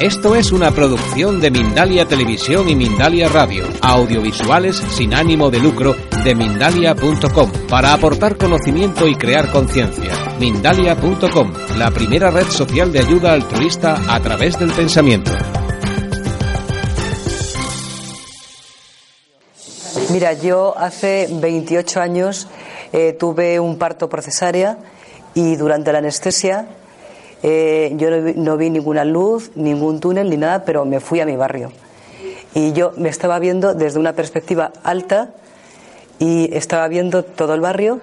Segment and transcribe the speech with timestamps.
[0.00, 5.96] Esto es una producción de Mindalia Televisión y Mindalia Radio, audiovisuales sin ánimo de lucro
[6.22, 10.12] de mindalia.com, para aportar conocimiento y crear conciencia.
[10.38, 15.32] Mindalia.com, la primera red social de ayuda altruista a través del pensamiento.
[20.10, 22.46] Mira, yo hace 28 años
[22.92, 24.78] eh, tuve un parto por cesárea
[25.34, 26.68] y durante la anestesia
[27.42, 31.36] eh, yo no vi, ninguna luz, ningún túnel ni nada, pero me fui a mi
[31.36, 31.72] barrio.
[32.54, 35.30] Y yo me estaba viendo desde una perspectiva alta
[36.18, 38.00] y estaba viendo todo el barrio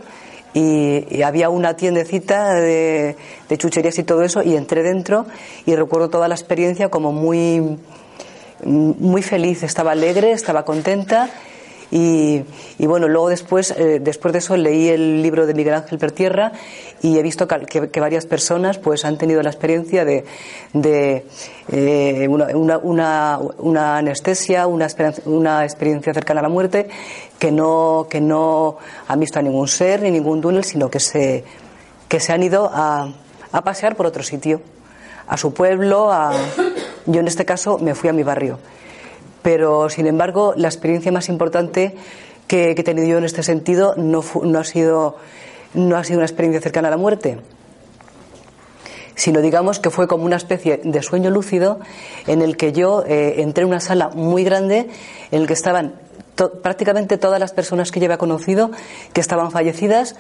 [0.53, 3.17] y, y había una tiendecita de,
[3.50, 5.25] de chucherías y todo eso y entré dentro
[5.66, 7.78] y recuerdo toda la experiencia como muy,
[8.63, 11.30] muy feliz, estaba alegre, estaba contenta
[11.97, 12.43] y,
[12.77, 16.51] y bueno, luego después, eh, después de eso leí el libro de Miguel Ángel Pertierra
[17.01, 20.25] y he visto que, que- varias personas pues han tenido la experiencia de,
[20.73, 21.25] de
[21.71, 24.88] eh, una, una- una- anestesia, una,
[25.25, 26.89] una experiencia cercana a la muerte,
[27.39, 28.75] que no, que no
[29.07, 31.45] han visto a ningún ser ni ningún túnel, sino que se,
[32.09, 33.07] que se han ido a,
[33.53, 34.59] a pasear por otro sitio,
[35.27, 36.33] a su pueblo, a...
[37.05, 38.59] yo en este caso me fui a mi barrio.
[39.45, 41.93] Pero, sin embargo, la experiencia más importante
[42.47, 45.17] que, que he tenido yo en este sentido no, no, ha sido,
[45.75, 47.38] no ha sido una experiencia cercana a la muerte,
[49.13, 51.79] sino digamos que fue como una especie de sueño lúcido
[52.25, 54.89] en el que yo eh, entré en una sala muy grande
[55.29, 55.93] en el que estaban
[56.33, 58.71] to- prácticamente todas las personas que yo había conocido
[59.13, 60.16] que estaban fallecidas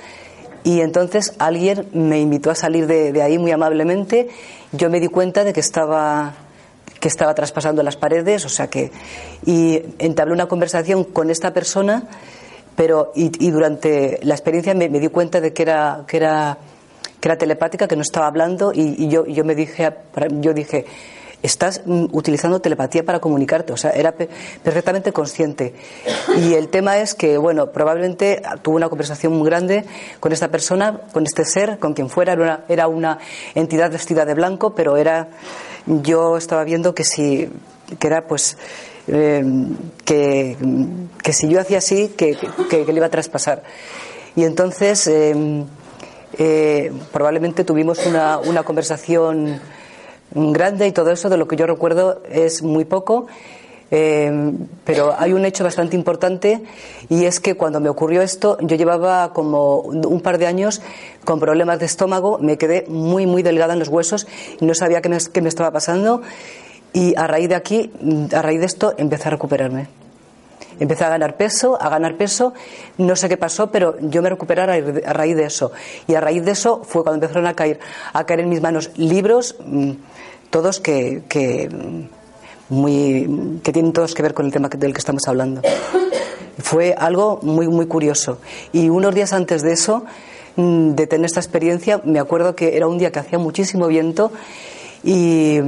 [0.63, 4.29] y entonces alguien me invitó a salir de, de ahí muy amablemente.
[4.71, 6.33] Yo me di cuenta de que estaba
[7.05, 8.89] que estaba traspasando las paredes, o sea que
[9.45, 12.07] y entablé una conversación con esta persona,
[12.75, 16.57] pero y, durante la experiencia me, me di cuenta de que era que era
[17.19, 19.87] que era telepática, que no estaba hablando y, y yo, yo me dije,
[20.39, 20.87] yo dije,
[21.45, 24.29] estás mm, utilizando telepatía para comunicarte, o sea, era pe-
[24.63, 25.73] perfectamente consciente.
[26.37, 29.85] Y el tema es que, bueno, probablemente tuve una conversación muy grande
[30.19, 32.33] con esta persona, con este ser, con quien fuera,
[32.67, 33.19] era una,
[33.53, 35.27] entidad vestida de blanco, pero era,
[35.85, 37.49] yo estaba viendo que si,
[37.99, 38.57] que era pues,
[39.07, 39.43] eh,
[40.03, 40.57] que,
[41.23, 42.37] que si yo hacía así, que,
[42.69, 43.63] que- le iba a traspasar.
[44.35, 45.63] Y entonces, eh,
[46.37, 49.59] eh, probablemente tuvimos una, una conversación
[50.35, 53.27] grande y todo eso, de lo que yo recuerdo es muy poco.
[53.91, 54.51] eh,
[54.83, 56.63] pero hay un hecho bastante importante
[57.07, 60.81] y es que cuando me ocurrió esto yo llevaba como un par de años
[61.23, 64.27] con problemas de estómago, me quedé muy muy delgada en los huesos
[64.59, 66.21] y no sabía qué me, qué me estaba pasando
[66.93, 67.91] y a raíz de aquí,
[68.33, 70.04] a raíz de esto, empecé a recuperarme.
[70.79, 72.53] Empecé a ganar peso, a ganar peso,
[72.97, 74.65] no sé qué pasó, pero yo me recuperé a
[75.13, 75.71] raíz de- eso.
[76.07, 77.79] Y a raíz de eso fue cuando empezaron a caer,
[78.13, 79.91] a caer en mis manos libros, mm,
[80.49, 84.99] todos que, que, mm, muy, que tienen todos que ver con el tema del que
[84.99, 85.61] estamos hablando.
[86.57, 88.39] Fue algo muy, muy curioso.
[88.73, 90.05] Y unos días antes de eso,
[90.55, 94.31] mm, de tener esta experiencia, me acuerdo que era un día que hacía muchísimo viento
[95.03, 95.59] y,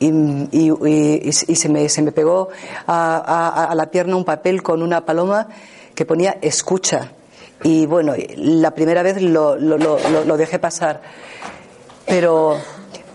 [0.00, 2.48] y, y- y- y se, me, se me pegó
[2.86, 5.48] a, a- a la pierna un papel con una paloma
[5.94, 7.12] que ponía escucha.
[7.64, 11.02] Y bueno, la primera vez lo, lo- lo- lo- dejé pasar.
[12.06, 12.56] Pero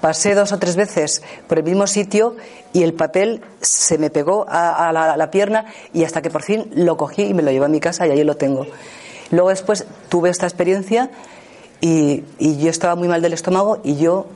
[0.01, 2.35] pasé dos o tres veces por el mismo sitio
[2.73, 6.29] y el papel se me pegó a, a la, a la pierna y hasta que
[6.29, 8.67] por fin lo cogí y me lo llevé a mi casa y allí lo tengo.
[9.31, 11.09] Luego después tuve esta experiencia
[11.79, 14.27] y, y yo estaba muy mal del estómago y yo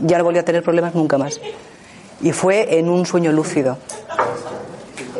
[0.00, 1.40] ya no volví a tener problemas nunca más.
[2.20, 3.78] Y fue en un sueño lúcido.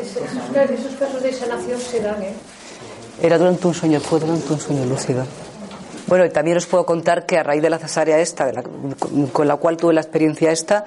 [0.01, 0.23] Esos,
[0.71, 2.33] esos casos de sanación se dan, ¿eh?
[3.23, 5.25] Era durante un sueño, fue durante un sueño lúcido.
[6.07, 8.63] Bueno, y también os puedo contar que a raíz de la cesárea esta, de la-
[9.33, 10.85] con, la cual tuve la experiencia esta,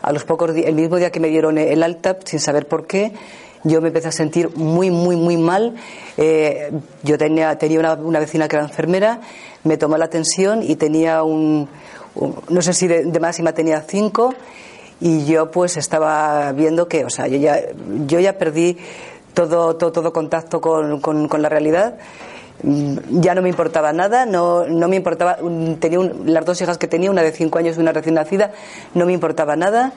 [0.00, 2.86] a los pocos días, el mismo día que me dieron el alta, sin saber por
[2.86, 3.12] qué,
[3.64, 5.74] yo me empecé a sentir muy, muy, muy mal.
[6.16, 6.70] Eh,
[7.02, 9.20] yo tenía, tenía una, una vecina que era enfermera,
[9.64, 11.68] me tomó la tensión y tenía un-
[12.48, 14.34] no sé si de, de máxima tenía cinco,
[15.00, 17.58] y yo pues estaba viendo que, o sea, yo ya,
[18.06, 18.76] yo ya perdí
[19.34, 21.94] todo, todo, todo contacto con, con- la realidad
[22.62, 25.38] mm, ya no me importaba nada, no, no me importaba,
[25.78, 28.52] tenía las dos hijas que tenía, una de cinco años y una recién nacida,
[28.94, 29.92] no me importaba nada.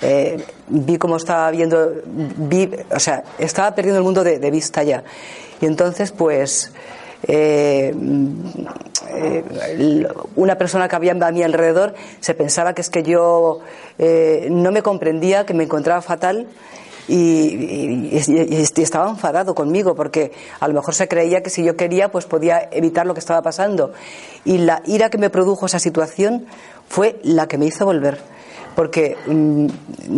[0.00, 5.02] Eh, vi cómo estaba viendo, vi, o sea, estaba perdiendo el mundo de vista ya.
[5.60, 6.72] Y entonces, pues,
[7.24, 7.94] eh,
[9.10, 9.44] eh,
[10.36, 13.60] una persona que había a mi alrededor se pensaba que es que yo
[13.98, 16.46] eh, no me comprendía, que me encontraba fatal.
[17.10, 18.14] Y,
[18.76, 20.30] estaba enfadado conmigo porque
[20.60, 23.40] a lo mejor se creía que si yo quería pues podía evitar lo que estaba
[23.40, 23.94] pasando
[24.44, 26.44] y la ira que me produjo esa situación
[26.86, 28.18] fue la que me hizo volver
[28.78, 29.66] porque mm,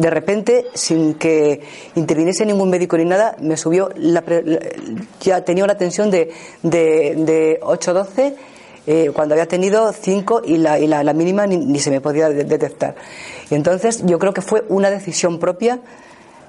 [0.03, 1.63] de repente, sin que
[1.95, 4.23] interviniese ningún médico ni nada, me subió, la,
[5.19, 6.31] ya tenía una tensión de,
[6.63, 8.35] de, 8-12
[8.87, 12.97] eh, cuando había tenido 5 y la, y la, mínima ni, se me podía detectar.
[13.51, 15.81] Y entonces yo creo que fue una decisión propia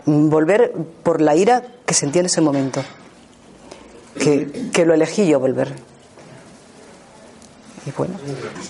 [0.04, 0.74] mm, volver
[1.04, 2.84] por la ira que sentí en ese momento.
[4.20, 5.70] Que, que lo elegí yo volver.
[7.86, 8.16] Y bueno.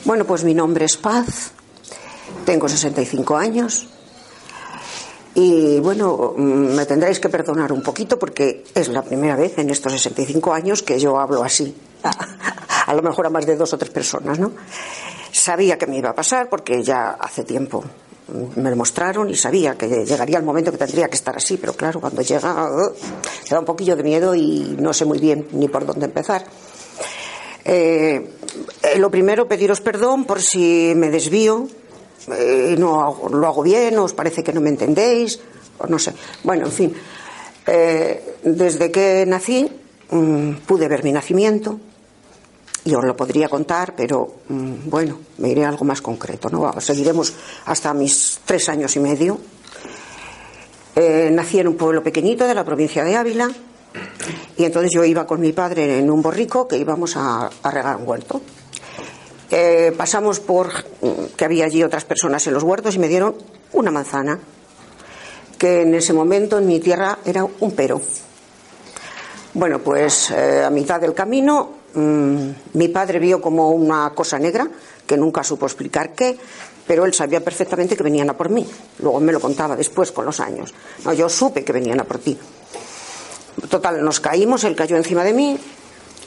[0.06, 1.54] bueno, pues mi nombre es Paz.
[2.46, 3.88] Tengo 65 años
[5.34, 9.70] y bueno, mm, me tendréis que perdonar un poquito porque es la primera vez en
[9.70, 11.76] estos 65 años que yo hablo así.
[12.88, 14.52] A, lo mejor a más de dos o tres personas, ¿no?
[15.32, 17.84] Sabía que me iba a pasar porque ya hace tiempo
[18.56, 21.74] me lo mostraron y sabía que llegaría el momento que tendría que estar así, pero
[21.74, 25.68] claro, cuando llega me da un poquillo de miedo y no sé muy bien ni
[25.68, 26.44] por dónde empezar.
[27.64, 28.32] Eh,
[28.82, 31.68] eh, lo primero, pediros perdón por si me desvío,
[32.28, 35.40] eh, no lo hago bien, os parece que no me entendéis,
[35.78, 36.14] o no sé.
[36.44, 36.94] Bueno, en fin,
[37.66, 39.70] eh, desde que nací
[40.10, 41.80] mm, pude ver mi nacimiento
[42.84, 46.80] y os lo podría contar, pero mm, bueno, me iré a algo más concreto, ¿no?
[46.80, 47.34] Seguiremos
[47.66, 49.40] hasta mis tres años y medio.
[50.96, 53.50] Eh, nací en un pueblo pequeñito de la provincia de Ávila
[54.58, 57.96] y entonces yo iba con mi padre en un borrico que íbamos a, a regar
[57.96, 58.42] un huerto.
[59.98, 60.70] Pasamos por
[61.36, 63.36] que había allí otras personas en los huertos y me dieron
[63.74, 64.40] una manzana,
[65.58, 68.02] que en ese momento en mi tierra era un pero.
[69.54, 74.70] Bueno, pues eh, a mitad del camino mm, mi padre vio como una cosa negra,
[75.06, 76.38] que nunca supo explicar qué,
[76.88, 78.66] pero él sabía perfectamente que venían a por mí.
[79.00, 80.74] Luego me lo contaba después con los años.
[81.04, 82.38] No, yo supe que venían a por ti.
[83.70, 85.60] Total, nos caímos, él cayó encima de mí,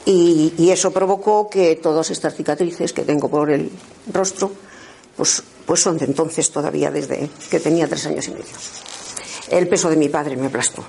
[0.05, 3.71] y, eso provocó que todas estas cicatrices que tengo por el
[4.13, 4.51] rostro,
[5.17, 8.45] pues, pues son de entonces todavía, desde que tenía tres años y medio.
[9.49, 10.83] El peso de mi padre me aplastó.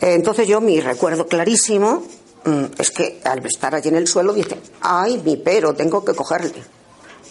[0.00, 2.04] Entonces yo mi recuerdo clarísimo
[2.44, 6.14] mm, es que al estar allí en el suelo dije, ay, mi pero, tengo que
[6.14, 6.62] cogerle.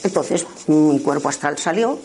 [0.03, 1.97] Entonces mi cuerpo astral salió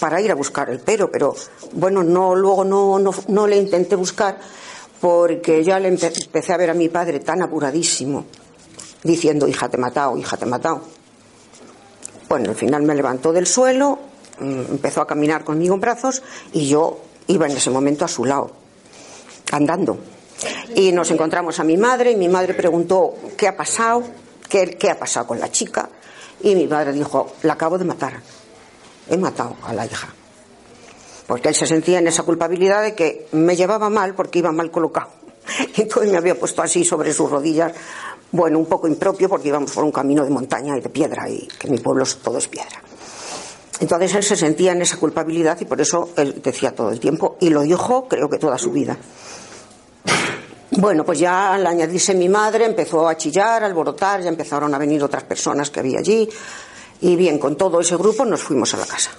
[0.00, 1.34] para ir a buscar el pero, pero
[1.72, 4.38] bueno, no, luego no, no, no le intenté buscar
[5.00, 8.24] porque ya le empecé a ver a mi padre tan apuradísimo,
[9.02, 10.82] diciendo, hija, te he matado, hija, te he matado.
[12.28, 13.98] Bueno, al final me levantó del suelo,
[14.40, 16.22] mm, empezó a caminar conmigo en brazos
[16.52, 16.98] y yo
[17.28, 18.50] iba en ese momento a su lado,
[19.52, 19.98] andando.
[20.74, 24.02] Y nos encontramos a mi madre y mi madre preguntó, ¿qué ha pasado?
[24.48, 25.88] ¿Qué, qué ha pasado con la chica?
[26.42, 28.20] Y mi padre dijo, la acabo de matar.
[29.08, 30.08] He matado a la hija
[31.26, 34.70] porque él se sentía en esa culpabilidad de que me llevaba mal porque iba mal
[34.70, 35.10] colocado.
[35.76, 37.72] Y entonces me había puesto así sobre sus rodillas,
[38.32, 41.46] bueno, un poco impropio porque íbamos por un camino de montaña y de piedra y
[41.58, 42.82] que mi pueblo todo es piedra.
[43.78, 47.36] Entonces él se sentía en esa culpabilidad y por eso él decía todo el tiempo
[47.40, 48.96] y lo dijo creo que toda su vida.
[50.70, 54.78] Bueno, pues ya al añadirse mi madre empezó a chillar, a alborotar, ya empezaron a
[54.78, 56.28] venir otras personas que había allí
[57.00, 59.10] y bien, con todo ese grupo nos fuimos a la casa.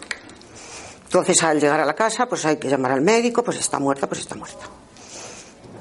[1.08, 4.08] Entonces, al llegar a la casa, pues hay que llamar al médico, pues está muerta,
[4.08, 4.66] pues está muerta.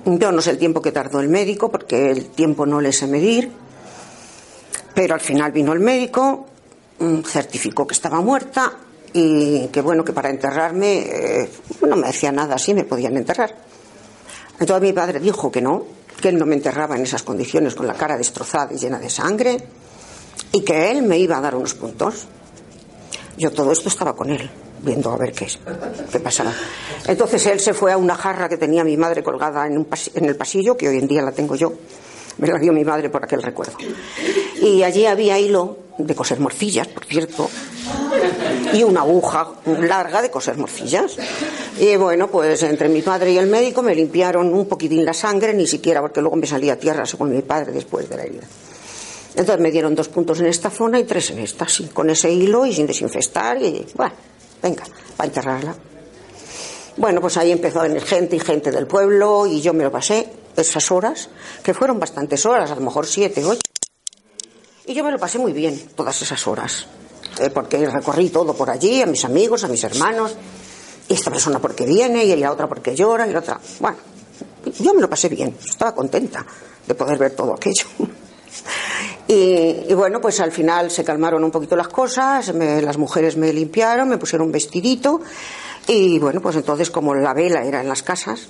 [0.04, 3.08] Yo no sé el tiempo que tardó el médico, porque el tiempo no le sé
[3.08, 3.50] medir,
[4.94, 6.46] pero al final vino el médico,
[7.00, 8.72] mm, certificó que estaba muerta
[9.12, 11.50] y que bueno, que para enterrarme eh,
[11.88, 13.52] no me decía nada, sí me podían enterrar.
[14.60, 15.84] Entonces mi padre dijo que no,
[16.20, 19.10] que él no me enterraba en esas condiciones con la cara destrozada y llena de
[19.10, 19.56] sangre
[20.52, 22.28] y que él me iba a dar unos puntos.
[23.36, 24.48] Yo todo esto estaba con él
[24.82, 25.46] viendo a ver qué,
[26.10, 26.52] qué pasaba.
[27.06, 30.24] Entonces él se fue a una jarra que tenía mi madre colgada en, un en
[30.24, 31.72] el pasillo, que hoy en día la tengo yo.
[32.38, 33.78] Me la dio mi madre por aquel recuerdo.
[34.60, 37.48] Y allí había hilo de coser morcillas, por cierto,
[38.74, 41.16] y una aguja larga de coser morcillas.
[41.78, 45.54] Y bueno, pues entre mi padre y el médico me limpiaron un poquitín la sangre,
[45.54, 48.46] ni siquiera porque luego me salía tierra, según mi padre, después de la herida.
[49.36, 52.30] Entonces me dieron dos puntos en esta zona y tres en esta, sí, con ese
[52.30, 53.62] hilo y sin desinfestar.
[53.62, 54.14] Y bueno,
[54.66, 54.84] venga,
[55.16, 55.74] para enterrarla.
[56.96, 59.92] Bueno, pues ahí empezó a venir gente y gente del pueblo y yo me lo
[59.92, 61.28] pasé esas horas,
[61.62, 63.60] que fueron bastantes horas, a lo mejor siete, ocho.
[64.86, 66.86] Y yo me lo pasé muy bien todas esas horas,
[67.38, 70.34] eh, porque recorrí todo por allí, a mis amigos, a mis hermanos,
[71.08, 73.60] y esta persona porque viene, y la otra porque llora, y la otra.
[73.78, 73.98] Bueno,
[74.80, 76.44] yo me lo pasé bien, estaba contenta
[76.86, 77.84] de poder ver todo aquello.
[79.28, 84.08] Y, bueno, pues al final se calmaron un poquito las cosas, las mujeres me limpiaron,
[84.08, 85.20] me pusieron un vestidito
[85.88, 88.48] y bueno, pues entonces como la vela era en las casas,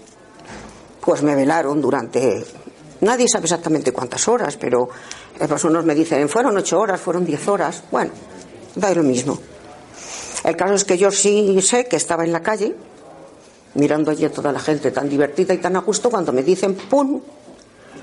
[1.00, 2.44] pues me velaron durante,
[3.00, 4.88] nadie sabe exactamente cuántas horas, pero
[5.38, 8.10] eh, pues unos me dicen, fueron ocho horas, fueron diez horas, bueno,
[8.74, 9.38] da lo mismo.
[10.44, 12.74] El caso es que yo sí sé que estaba en la calle,
[13.74, 16.74] mirando allí a toda la gente tan divertida y tan a gusto, cuando me dicen
[16.74, 17.20] ¡pum!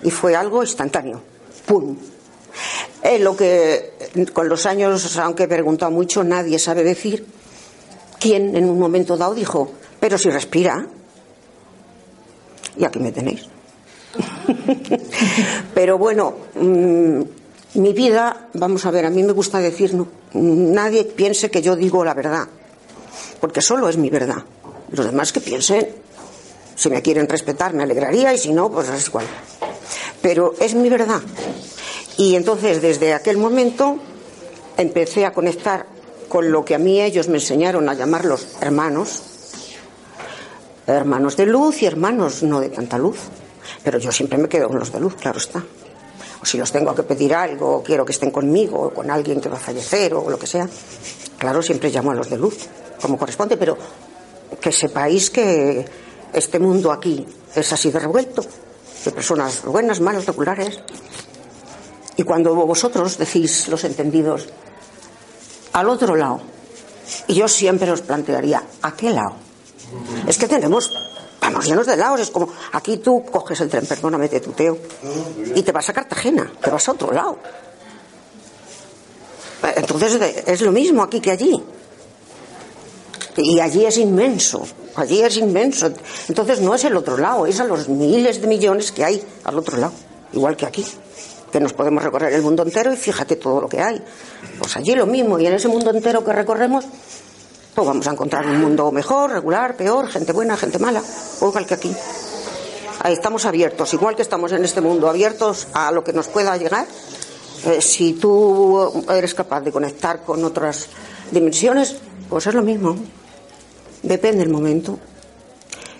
[0.03, 1.21] Y fue algo instantáneo,
[1.65, 1.95] ¡pum!
[3.03, 3.91] Eh, lo que
[4.31, 7.25] con los años, aunque he preguntado mucho, nadie sabe decir
[8.17, 9.69] quién en un momento dado dijo,
[9.99, 10.87] pero si respira.
[12.77, 13.41] Y aquí me tenéis.
[15.73, 17.21] pero bueno, mm,
[17.75, 21.75] mi vida, vamos a ver, a mí me gusta decir, no, nadie piense que yo
[21.75, 22.47] digo la verdad,
[23.41, 24.43] porque solo es mi verdad.
[24.91, 25.89] Los demás que piensen,
[26.75, 29.25] si me quieren respetar, me alegraría, y si no, pues es igual.
[30.21, 31.21] Pero es mi verdad.
[32.17, 33.97] Y entonces, desde aquel momento,
[34.77, 35.85] empecé a conectar
[36.29, 39.21] con lo que a mí ellos me enseñaron a llamarlos hermanos,
[40.87, 43.17] hermanos de luz y hermanos no de tanta luz.
[43.83, 45.63] Pero yo siempre me quedo con los de luz, claro está.
[46.41, 49.39] O si los tengo que pedir algo, o quiero que estén conmigo, o con alguien
[49.39, 50.67] que va a fallecer, o lo que sea,
[51.37, 52.67] claro, siempre llamo a los de luz,
[53.01, 53.77] como corresponde, pero
[54.59, 55.85] que sepáis que
[56.33, 58.43] este mundo aquí es así de revuelto,
[59.05, 60.79] de personas buenas, malas, regulares,
[62.17, 64.47] y cuando vosotros decís los entendidos
[65.73, 66.41] al otro lado,
[67.27, 69.33] y yo siempre os plantearía, ¿a qué lado?
[70.27, 70.91] Es que tenemos,
[71.41, 74.77] vamos llenos de lados, es como, aquí tú coges el tren, perdóname, te tuteo,
[75.55, 77.37] y te vas a Cartagena, te vas a otro lado.
[79.75, 81.63] Entonces es lo mismo aquí que allí.
[83.35, 84.61] Y allí es inmenso,
[84.95, 85.91] allí es inmenso.
[86.27, 89.57] Entonces no es el otro lado, es a los miles de millones que hay al
[89.57, 89.93] otro lado,
[90.33, 90.85] igual que aquí
[91.53, 94.03] que nos podemos recorrer el mundo entero y fíjate todo lo que hay.
[94.57, 96.83] Pues allí lo mismo, y en ese mundo entero que recorremos,
[97.75, 101.03] pues vamos a encontrar un mundo mejor, regular, peor, gente buena, gente mala,
[101.39, 101.95] igual que aquí.
[103.01, 106.57] Ahí estamos abiertos, igual que estamos en este mundo, abiertos a lo que nos pueda
[106.57, 106.87] llegar.
[107.65, 110.87] Eh, si tú eres capaz de conectar con otras
[111.29, 111.97] dimensiones,
[112.29, 112.95] pues es lo mismo.
[114.01, 114.97] Depende del momento.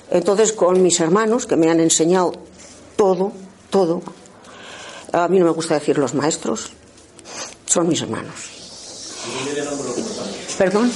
[0.10, 2.33] Entonces, con mis hermanos, que me han enseñado
[2.95, 3.31] todo,
[3.69, 4.01] todo,
[5.13, 6.72] a mí no me gusta decir los maestros,
[7.65, 8.34] son mis hermanos.
[10.58, 10.91] ¿Perdón?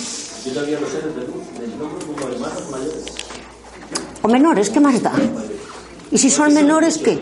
[4.23, 4.69] ¿O menores?
[4.69, 5.13] ¿Qué más da?
[6.11, 7.19] ¿Y si son menores, qué?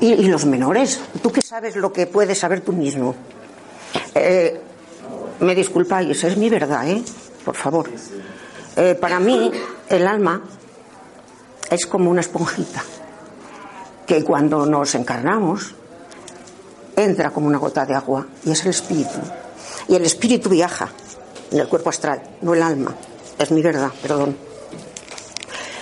[0.00, 1.00] ¿Y, y los menores?
[1.22, 3.14] ¿Tú qué sabes lo que puedes saber tú mismo?
[4.14, 4.60] Eh,
[5.40, 7.02] me disculpáis, es mi verdad, ¿eh?
[7.44, 7.88] Por favor.
[8.76, 9.50] Eh, para mí,
[9.88, 10.42] el alma
[11.70, 12.82] es como una esponjita
[14.06, 15.74] que cuando nos encarnamos
[16.96, 19.18] entra como una gota de agua y es el espíritu.
[19.88, 20.90] Y el espíritu viaja
[21.50, 22.94] en el cuerpo astral, no el alma.
[23.38, 24.36] Es mi verdad, perdón.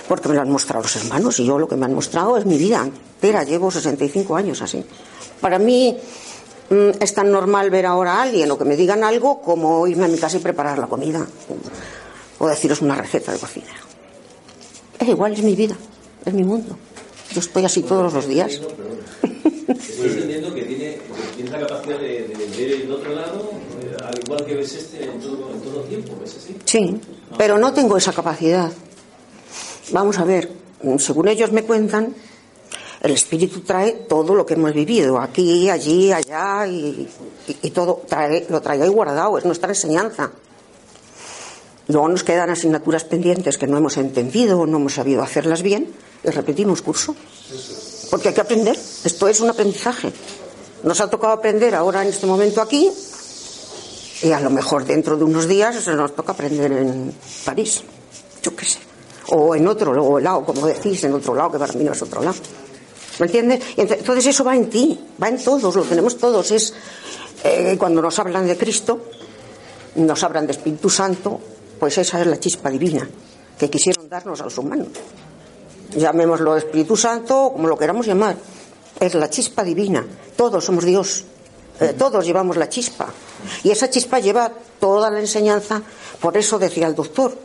[0.07, 2.45] Porque me lo han mostrado los hermanos y yo lo que me han mostrado es
[2.45, 3.43] mi vida entera.
[3.43, 4.83] Llevo 65 años así.
[5.39, 5.97] Para mí
[6.69, 10.05] mm, es tan normal ver ahora a alguien o que me digan algo como irme
[10.05, 11.25] a mi casa y preparar la comida
[12.39, 13.71] o deciros una receta de cocina.
[14.99, 15.75] Es igual, es mi vida,
[16.25, 16.77] es mi mundo.
[17.33, 18.51] Yo estoy así todos los días.
[18.51, 20.97] Estoy entendiendo que tiene,
[21.49, 25.51] la capacidad de, ver el otro lado, eh, al igual que ves este en todo,
[25.53, 26.57] en todo tiempo, ¿ves así?
[26.65, 26.99] Sí,
[27.37, 28.71] pero no tengo esa capacidad.
[29.91, 30.51] Vamos a ver,
[30.97, 32.13] según ellos me cuentan,
[33.01, 37.07] el espíritu trae todo lo que hemos vivido, aquí, allí, allá, y,
[37.73, 40.31] todo trae, lo trae ahí guardado, es nuestra enseñanza.
[41.87, 45.91] Luego nos quedan asignaturas pendientes que no hemos entendido o no hemos sabido hacerlas bien,
[46.23, 47.15] y repetimos curso.
[48.09, 48.77] Porque hay que aprender.
[49.03, 50.11] Esto es un aprendizaje.
[50.83, 52.91] Nos ha tocado aprender ahora en este momento aquí
[54.23, 57.13] y a lo mejor dentro de unos días nos toca aprender en
[57.45, 57.81] París.
[58.43, 58.79] Yo qué sé.
[59.29, 62.21] O en otro lado, como decís, en otro lado, que para mí no es otro
[62.21, 62.37] lado.
[63.19, 63.63] ¿Me entiendes?
[63.77, 66.51] Entonces eso va en ti, va en todos, lo tenemos todos.
[66.51, 66.73] Es
[67.43, 68.99] eh, cuando nos hablan de Cristo,
[69.95, 71.39] nos hablan de Espíritu Santo,
[71.81, 73.09] pues esa es la chispa divina
[73.57, 74.87] que quisieron darnos a los humanos
[75.95, 78.35] llamémoslo Espíritu Santo, como lo queramos llamar,
[78.99, 80.05] es la chispa divina.
[80.35, 81.23] Todos somos Dios.
[81.79, 83.07] Eh, todos llevamos la chispa.
[83.63, 85.81] Y esa chispa lleva toda la enseñanza.
[86.19, 87.35] Por eso decía el doctor,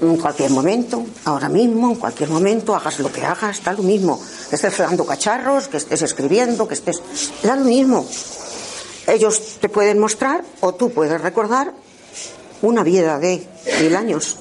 [0.00, 4.20] en cualquier momento, ahora mismo, en cualquier momento, hagas lo que hagas, da lo mismo.
[4.48, 7.02] Que estés fregando cacharros, que estés escribiendo, que estés.
[7.42, 8.06] da lo mismo.
[9.06, 11.74] Ellos te pueden mostrar o tú puedes recordar
[12.62, 13.46] una vida de
[13.80, 14.36] mil años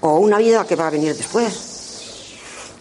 [0.00, 1.74] o una vida que va a venir después.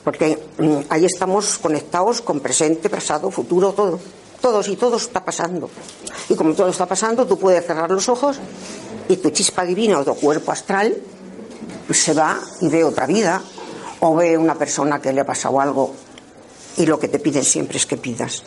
[0.03, 3.99] Porque mm, ahí estamos conectados con presente, pasado, futuro, todo.
[4.41, 5.69] Todos y todo está pasando.
[6.29, 8.37] Y como todo está pasando, tú puedes cerrar los ojos
[9.07, 10.95] y tu chispa divina o tu cuerpo astral
[11.91, 13.41] se va y ve otra vida
[13.99, 15.93] o ve una persona que le ha pasado algo
[16.77, 18.43] y lo que te piden siempre es que pidas.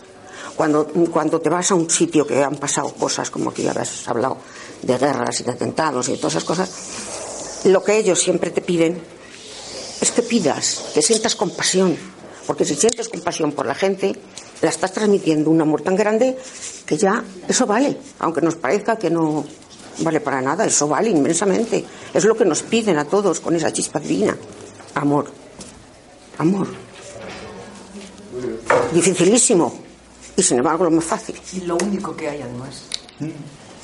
[0.56, 4.06] Cuando, cuando te vas a un sitio que han pasado cosas como que ya has
[4.08, 4.38] hablado
[4.82, 6.70] de guerras y de atentados y todas esas cosas,
[7.64, 9.00] lo que ellos siempre te piden
[10.00, 11.96] es que pidas, que sientas compasión,
[12.46, 14.16] porque si sientes compasión por la gente,
[14.62, 16.36] la estás transmitiendo un amor tan grande
[16.86, 19.44] que ya eso vale, aunque nos parezca que no,
[20.00, 21.84] vale para nada, eso vale inmensamente.
[22.14, 24.36] Es lo que nos piden a todos con esa chispa divina.
[24.94, 25.30] Amor.
[26.38, 26.68] Amor.
[28.92, 29.80] Dificilísimo.
[30.36, 31.36] Y sin embargo lo más fácil.
[31.52, 32.82] Y lo único que hay además.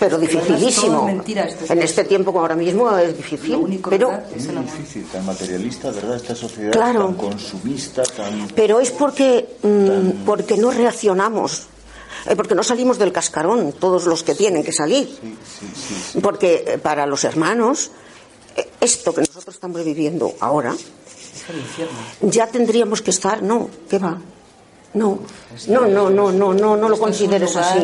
[0.05, 1.09] Pero dificilísimo.
[1.09, 3.81] en este tiempo como ahora mismo es difícil.
[3.89, 6.17] pero es muy difícil, tan materialista, ¿verdad?
[6.17, 8.49] Esta sociedad claro, tan consumista, tan.
[8.55, 11.69] Pero es porque, mm, porque no reaccionamos
[12.27, 15.09] eh, porque no salimos del cascarón, todos los que tienen que salir.
[16.23, 17.91] porque eh, para los hermanos,
[18.57, 20.75] eh, esto que nosotros estamos viviendo ahora,
[22.23, 24.21] ya tendríamos que estar, no, ¿qué va?
[24.95, 25.19] No,
[25.67, 27.81] no, no, no, no, no, no lo consideres así.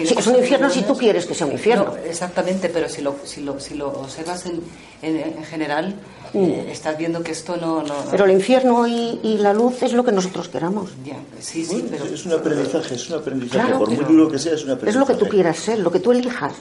[0.00, 1.94] es un infierno si tú quieres que sea un infierno.
[2.04, 4.60] exactamente, pero si lo, si lo, si lo observas en,
[5.02, 5.94] en, general,
[6.34, 6.68] mm.
[6.68, 10.04] estás viendo que esto no, no, Pero el infierno y, y, la luz es lo
[10.04, 10.90] que nosotros queramos.
[11.06, 12.04] Ya, sí, sí, pero...
[12.04, 13.72] Es un aprendizaje, es un aprendizaje.
[13.72, 14.90] Por muy duro que sea, es un aprendizaje.
[14.90, 16.52] Es lo que tú quieras ser, lo que tú elijas.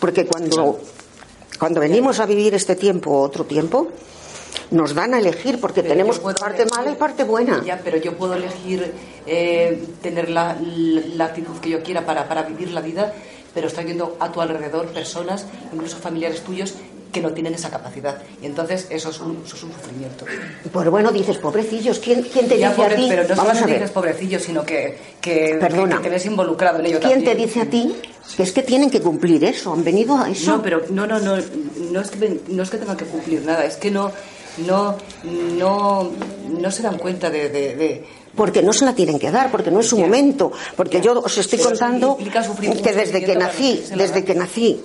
[0.00, 0.80] Porque cuando,
[1.58, 3.88] cuando venimos a vivir este tiempo, otro tiempo,
[4.74, 7.62] nos dan a elegir porque tenemos parte mala y parte buena.
[7.64, 8.92] Ya, pero yo puedo elegir
[9.26, 13.14] eh, tener la, la, actitud que yo quiera para, para vivir la vida,
[13.54, 16.74] pero estoy viendo a tu alrededor personas, incluso familiares tuyos,
[17.12, 18.20] que no tienen esa capacidad.
[18.42, 20.26] Y entonces eso es un, eso es un sufrimiento.
[20.72, 23.06] Pues bueno, dices, pobrecillos, ¿quién, quién te dice a ti?
[23.08, 23.76] Pero no Vamos a ver.
[23.76, 25.98] dices pobrecillos, sino que, que, Perdona.
[25.98, 27.94] que, te ves involucrado en ello ¿Quién te dice a ti
[28.36, 29.72] que es que tienen que cumplir eso?
[29.72, 30.56] ¿Han venido a eso?
[30.56, 31.36] No, pero no, no, no,
[31.92, 34.10] no es que, no es que tengan que cumplir nada, es que no
[34.58, 36.10] no, no,
[36.58, 38.04] no se dan cuenta de,
[38.36, 41.38] porque no se la tienen que dar, porque no es su momento, porque yo os
[41.38, 44.80] estoy contando que desde que nací, desde que nací,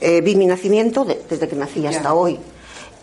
[0.00, 2.38] eh, vi mi nacimiento desde que nací hasta hoy.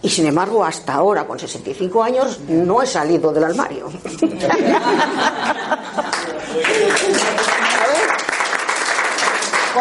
[0.04, 3.92] Y sin embargo, hasta ahora, con 65 años, no he salido del armario.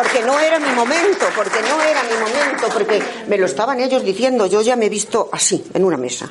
[0.02, 4.02] porque no era mi momento, porque no era mi momento, porque me lo estaban ellos
[4.02, 6.30] diciendo, yo ya me he visto así, en una mesa.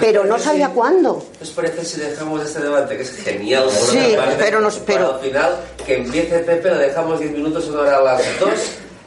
[0.00, 1.24] pero no sabía cuándo.
[1.40, 3.70] ¿Os parece si dejamos este debate, que es genial?
[3.70, 5.14] sí, pero, nos, pero...
[5.14, 8.50] al final, que empiece Pepe, lo dejamos 10 minutos, una hora a las 2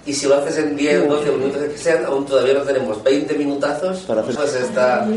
[0.06, 3.34] y si lo haces en 10, 12 minutos que sean, aún todavía no tenemos 20
[3.36, 5.08] minutazos para hacer pues esta,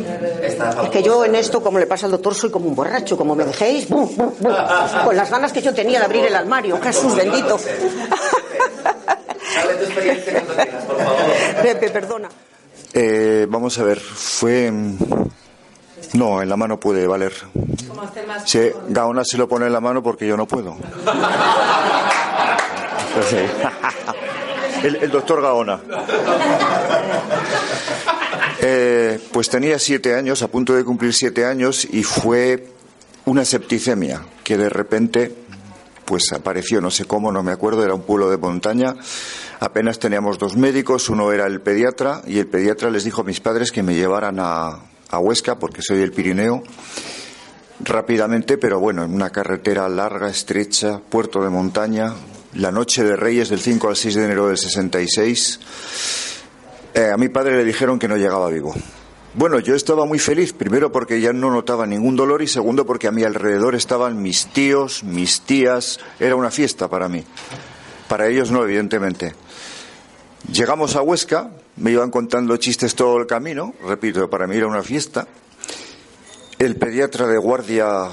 [0.42, 3.16] esta Es que yo en esto, como le pasa al doctor, soy como un borracho,
[3.16, 7.58] como me dejéis, con las ganas que yo tenía de abrir el armario, Jesús bendito.
[9.54, 11.22] Dale tu experiencia cuando tengas, por favor.
[11.62, 12.28] Pepe, perdona.
[12.92, 14.72] Eh, vamos a ver, fue...
[16.12, 17.32] No, en la mano puede valer.
[18.44, 20.76] Sí, Gaona se lo pone en la mano porque yo no puedo.
[24.84, 25.80] el, doctor Gaona.
[28.66, 32.68] Eh, pues tenía siete años, a punto de cumplir siete años, y fue
[33.26, 35.34] una septicemia que de repente
[36.06, 38.94] pues apareció, no sé cómo, no me acuerdo, era un pueblo de montaña.
[39.60, 43.40] Apenas teníamos dos médicos, uno era el pediatra, y el pediatra les dijo a mis
[43.40, 44.78] padres que me llevaran a,
[45.10, 46.62] a Huesca, porque soy del Pirineo,
[47.80, 52.14] rápidamente, pero bueno, en una carretera larga, estrecha, puerto de montaña,
[52.54, 55.60] la noche de Reyes del 5 al 6 de enero del 66,
[56.94, 58.74] eh, a mi padre le dijeron que no llegaba vivo.
[59.34, 63.08] Bueno, yo estaba muy feliz, primero porque ya no notaba ningún dolor y segundo porque
[63.08, 67.24] a mi alrededor estaban mis tíos, mis tías, era una fiesta para mí.
[68.08, 69.34] Para ellos no, evidentemente.
[70.52, 74.82] Llegamos a Huesca, me iban contando chistes todo el camino, repito, para mí era una
[74.82, 75.26] fiesta.
[76.60, 78.10] El pediatra de guardia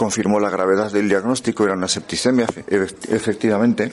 [0.00, 3.92] confirmó la gravedad del diagnóstico, era una septicemia, efectivamente.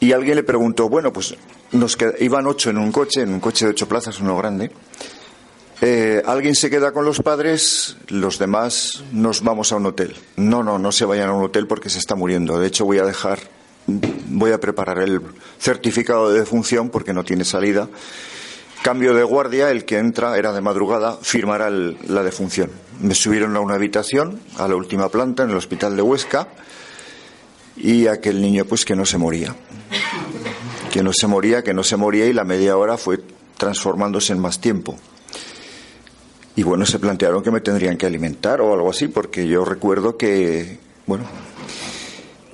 [0.00, 1.34] Y alguien le preguntó, bueno, pues
[1.72, 4.72] nos iban ocho en un coche, en un coche de ocho plazas, uno grande.
[5.82, 10.16] Eh, alguien se queda con los padres, los demás nos vamos a un hotel.
[10.36, 12.58] No, no, no se vayan a un hotel porque se está muriendo.
[12.58, 13.38] De hecho, voy a dejar,
[13.86, 15.20] voy a preparar el
[15.58, 17.86] certificado de defunción porque no tiene salida
[18.82, 22.70] cambio de guardia, el que entra, era de madrugada, firmará la defunción.
[23.00, 26.48] Me subieron a una habitación, a la última planta, en el hospital de Huesca,
[27.76, 29.56] y aquel niño pues que no se moría.
[30.92, 33.20] Que no se moría, que no se moría, y la media hora fue
[33.56, 34.98] transformándose en más tiempo.
[36.56, 40.16] Y bueno, se plantearon que me tendrían que alimentar o algo así, porque yo recuerdo
[40.16, 41.24] que, bueno,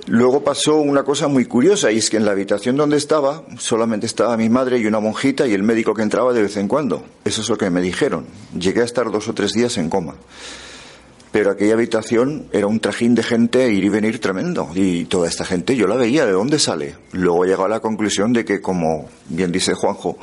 [0.07, 4.05] Luego pasó una cosa muy curiosa y es que en la habitación donde estaba solamente
[4.05, 7.03] estaba mi madre y una monjita y el médico que entraba de vez en cuando.
[7.25, 8.25] Eso es lo que me dijeron.
[8.57, 10.15] Llegué a estar dos o tres días en coma.
[11.33, 14.69] Pero aquella habitación era un trajín de gente ir y venir tremendo.
[14.73, 16.95] Y toda esta gente yo la veía, ¿de dónde sale?
[17.11, 20.17] Luego llegó a la conclusión de que, como bien dice Juanjo,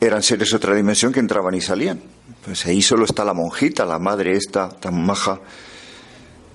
[0.00, 2.00] eran seres de otra dimensión que entraban y salían.
[2.42, 5.40] Pues ahí solo está la monjita, la madre esta tan maja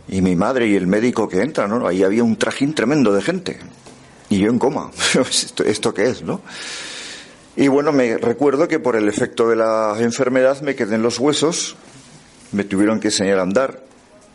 [0.07, 1.87] y mi madre y el médico que entra, ¿no?
[1.87, 3.59] Ahí había un trajín tremendo de gente.
[4.29, 4.91] Y yo en coma.
[5.29, 6.41] ¿Esto, ¿Esto qué es, no?
[7.55, 11.19] Y bueno, me recuerdo que por el efecto de la enfermedad me quedé en los
[11.19, 11.75] huesos,
[12.51, 13.83] me tuvieron que enseñar a andar.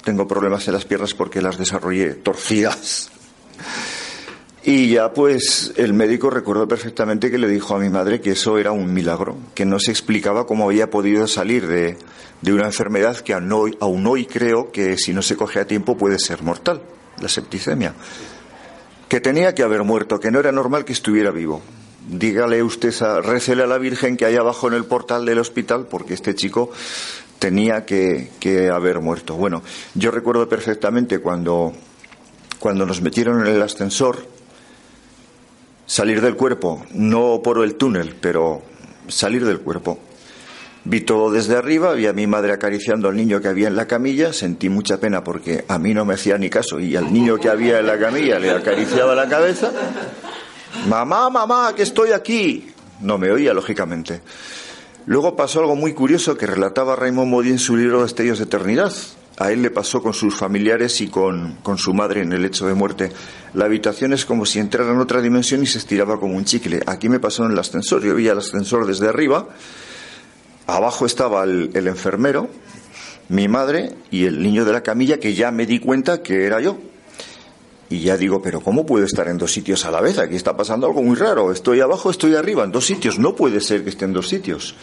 [0.04, 3.10] Tengo problemas en las piernas porque las desarrollé torcidas.
[4.64, 8.58] Y ya pues el médico recuerdo perfectamente que le dijo a mi madre que eso
[8.58, 11.96] era un milagro, que no se explicaba cómo había podido salir de,
[12.42, 15.96] de una enfermedad que aún hoy, hoy creo que si no se coge a tiempo
[15.96, 16.82] puede ser mortal,
[17.20, 17.94] la septicemia.
[19.08, 21.62] Que tenía que haber muerto, que no era normal que estuviera vivo.
[22.08, 26.14] Dígale usted, a, a la Virgen que hay abajo en el portal del hospital, porque
[26.14, 26.70] este chico
[27.38, 29.36] tenía que, que haber muerto.
[29.36, 29.62] Bueno,
[29.94, 31.72] yo recuerdo perfectamente cuando,
[32.58, 34.37] cuando nos metieron en el ascensor,
[35.88, 38.62] salir del cuerpo, no por el túnel, pero
[39.08, 39.98] salir del cuerpo.
[40.84, 43.86] Vi todo desde arriba, vi a mi madre acariciando al niño que había en la
[43.86, 47.38] camilla, sentí mucha pena porque a mí no me hacía ni caso y al niño
[47.38, 49.72] que había en la camilla le acariciaba la cabeza.
[50.86, 52.70] Mamá, mamá, que estoy aquí.
[53.00, 54.20] No me oía, lógicamente.
[55.06, 58.92] Luego pasó algo muy curioso que relataba Raymond Modi en su libro Destellos de Eternidad.
[59.38, 62.66] A él le pasó con sus familiares y con, con, su madre en el hecho
[62.66, 63.12] de muerte.
[63.54, 66.80] La habitación es como si entrara en otra dimensión y se estiraba como un chicle.
[66.86, 68.02] Aquí me pasó en el ascensor.
[68.02, 69.48] Yo veía el ascensor desde arriba
[70.68, 72.50] Abajo estaba el, enfermero,
[73.30, 76.60] mi madre y el niño de la camilla que ya me di cuenta que era
[76.60, 76.76] yo.
[77.88, 80.18] Y ya digo, pero ¿cómo puedo estar en dos sitios a la vez?
[80.18, 81.52] Aquí está pasando algo muy raro.
[81.52, 83.18] Estoy abajo, estoy arriba, en dos sitios.
[83.18, 84.74] No puede ser que esté en dos sitios.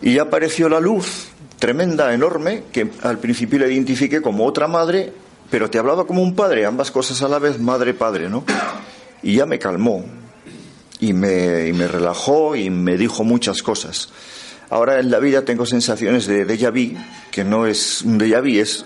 [0.00, 1.26] Y ya apareció la luz
[1.58, 5.12] tremenda, enorme, que al principio la identifiqué como otra madre,
[5.50, 8.44] pero te hablaba como un padre, ambas cosas a la vez, madre-padre, ¿no?
[9.22, 10.04] Y ya me calmó,
[11.00, 14.10] y me, y me relajó, y me dijo muchas cosas.
[14.70, 16.98] Ahora en la vida tengo sensaciones de déjà vu,
[17.30, 18.84] que no es un déjà vu, es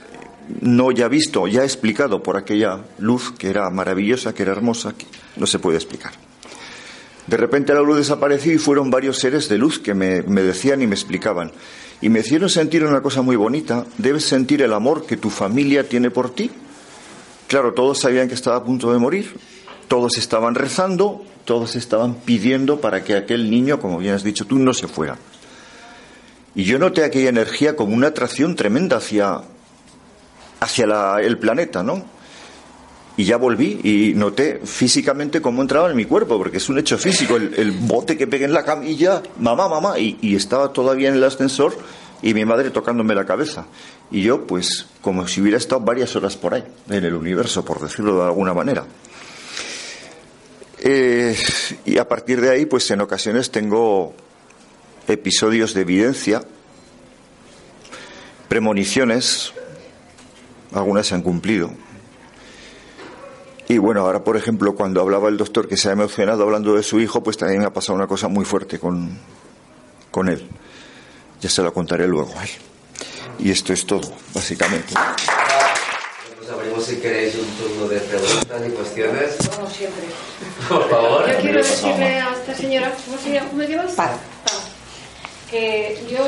[0.61, 5.07] no ya visto, ya explicado por aquella luz que era maravillosa, que era hermosa, que
[5.37, 6.13] no se puede explicar.
[7.27, 10.81] De repente la luz desapareció y fueron varios seres de luz que me, me decían
[10.81, 11.53] y me explicaban.
[12.01, 15.89] Y me hicieron sentir una cosa muy bonita, debes sentir el amor que tu familia
[15.89, 16.51] tiene por ti.
[17.49, 19.35] Claro, todos sabían que estaba a punto de morir,
[19.89, 24.59] todos estaban rezando, todos estaban pidiendo para que aquel niño, como bien has dicho tú,
[24.59, 25.17] no se fuera.
[26.55, 29.43] Y yo noté aquella energía como una atracción tremenda hacia,
[30.61, 32.05] hacia el planeta, ¿no?
[33.19, 36.97] Y ya volví y noté físicamente cómo entraba en mi cuerpo, porque es un hecho
[36.97, 41.25] físico, el, bote que pegué en la camilla, mamá, mamá, y, estaba todavía en el
[41.25, 41.77] ascensor
[42.23, 43.67] y mi madre tocándome la cabeza.
[44.13, 47.81] Y yo, pues, como si hubiera estado varias horas por ahí, en el universo, por
[47.81, 48.87] decirlo de alguna manera.
[50.79, 51.37] Eh,
[51.87, 54.15] y a partir de ahí, pues en ocasiones tengo
[55.09, 56.43] episodios de evidencia,
[58.49, 59.53] premoniciones,
[60.73, 61.73] algunas se han cumplido.
[63.69, 66.83] Y bueno, ahora por ejemplo, cuando hablaba el doctor que se ha emocionado hablando de
[66.83, 69.19] su hijo, pues también me ha pasado una cosa muy fuerte con,
[70.11, 70.49] con él.
[71.41, 72.33] Ya se lo contaré luego.
[73.39, 74.95] Y esto es todo, básicamente.
[76.51, 79.37] Abrimos si queréis un turno de preguntas y cuestiones.
[79.55, 80.05] Como siempre.
[80.67, 81.31] Por favor.
[81.31, 83.51] Yo quiero decirle a esta señora, ¿cómo se llama?
[83.51, 83.93] ¿Cómo llevas?
[83.93, 84.13] Paz
[85.51, 86.19] que yo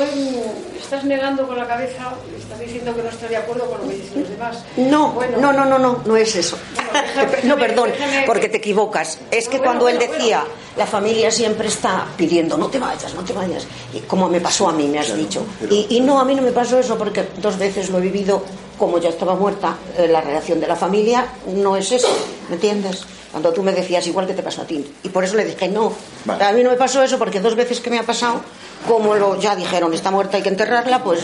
[0.81, 3.95] estás negando con la cabeza, estás diciendo que no estás de acuerdo con lo que
[3.95, 4.63] dicen los demás.
[4.77, 6.57] No, no, no, no, no, no es eso.
[7.43, 7.91] no, perdón,
[8.25, 9.19] porque te equivocas.
[9.29, 10.43] Es que cuando él decía,
[10.75, 14.69] la familia siempre está pidiendo, no te vayas, no te vayas, y como me pasó
[14.69, 15.45] a mí, me has dicho.
[15.69, 18.43] Y, y no, a mí no me pasó eso porque dos veces lo he vivido,
[18.81, 22.07] como ya estaba muerta, eh, la relación de la familia no es eso,
[22.49, 23.03] ¿me entiendes?
[23.29, 24.83] Cuando tú me decías igual que te pasó a ti.
[25.03, 25.93] Y por eso le dije, no,
[26.27, 28.41] a mí no me pasó eso porque dos veces que me ha pasado,
[28.87, 31.19] como lo, ya dijeron, está muerta, hay que enterrarla, pues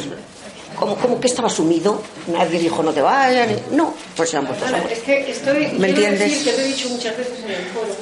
[0.80, 4.64] como, como que estaba sumido, nadie dijo no te vayas, no, pues se han puesto
[4.92, 6.20] Es que estoy, ¿Me entiendes?
[6.20, 7.96] decir que te he dicho muchas veces en el foro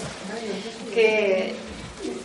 [0.94, 1.54] que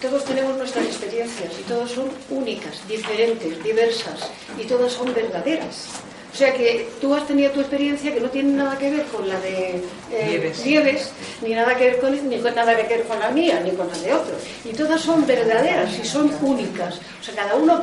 [0.02, 5.86] todos tenemos nuestras experiencias y todas son únicas, diferentes, diversas y todas son verdaderas.
[6.32, 9.28] O sea que tú has tenido tu experiencia que no tiene nada que ver con
[9.28, 11.12] la de eh, Nieves.
[11.42, 13.88] ni nada que ver con, ni con nada que ver con la mía, ni con
[13.88, 14.40] la de otros.
[14.64, 17.00] Y todas son verdaderas y son únicas.
[17.20, 17.80] O sea, cada uno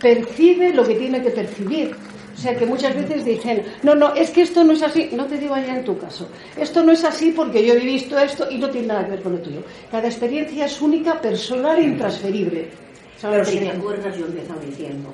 [0.00, 1.94] percibe lo que tiene que percibir.
[2.40, 5.26] O sea que muchas veces dicen, no, no, es que esto no es así, no
[5.26, 8.50] te digo allá en tu caso, esto no es así porque yo he visto esto
[8.50, 9.62] y no tiene nada que ver con lo tuyo.
[9.90, 12.70] Cada experiencia es única, personal e intransferible.
[13.20, 15.12] Pero si te acuerdas, yo empezado diciendo,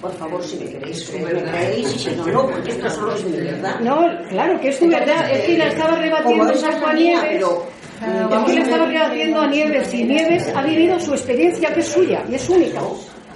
[0.00, 3.24] por favor, si me queréis me creéis, y si no, no, porque esto solo es
[3.24, 3.80] mi verdad.
[3.80, 6.44] No, claro que es tu verdad, es que la estaba rebatiendo
[6.86, 7.42] a Nieves.
[7.42, 11.88] Es que le estaba rebatiendo a Nieves y Nieves ha vivido su experiencia que es
[11.88, 12.80] suya y es única.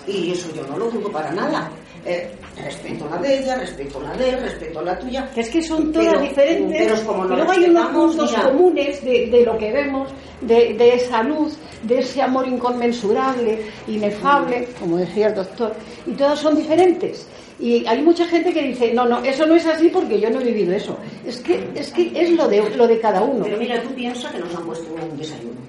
[0.06, 1.70] Y eso yo no lo dudo para nada.
[2.04, 2.28] Eh,
[2.60, 5.30] respeto la de ella, respeto la de él, respeto la tuya.
[5.36, 6.92] Es que son todas diferentes.
[6.92, 10.10] Pero como no luego hay unos puntos comunes de, de, lo que vemos,
[10.40, 16.40] de, de, esa luz, de ese amor inconmensurable, inefable, como decía el doctor, y todas
[16.40, 17.28] son diferentes.
[17.60, 20.40] Y hay mucha gente que dice, no, no, eso no es así porque yo no
[20.40, 20.98] he vivido eso.
[21.24, 23.44] Es que es, que es lo, de, lo de cada uno.
[23.44, 25.60] Pero mira, tú piensas que nos han puesto un desayuno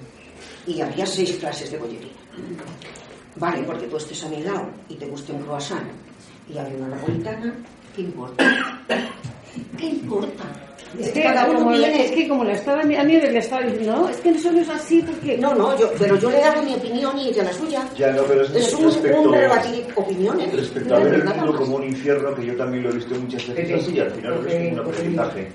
[0.66, 2.10] y había seis clases de bollería.
[3.36, 5.86] Vale, porque tú estés a mi lado y te guste un croissant
[6.48, 7.54] y hay una napolitana,
[7.94, 8.44] ¿qué importa?
[9.78, 10.44] ¿Qué importa?
[10.98, 13.96] Es que, cada uno como es que como la estaba a Nieves le estaba diciendo,
[13.96, 15.36] no, es que eso no es así porque...
[15.38, 17.88] No, no, yo, pero yo le he dado mi opinión y ella la suya.
[17.96, 20.52] Ya, no, pero es, es un, respecto, un rebatir opiniones.
[20.52, 23.48] Respecto a ver el mundo como un infierno, que yo también lo he visto muchas
[23.48, 25.48] veces así, al final lo ves como un aprendizaje.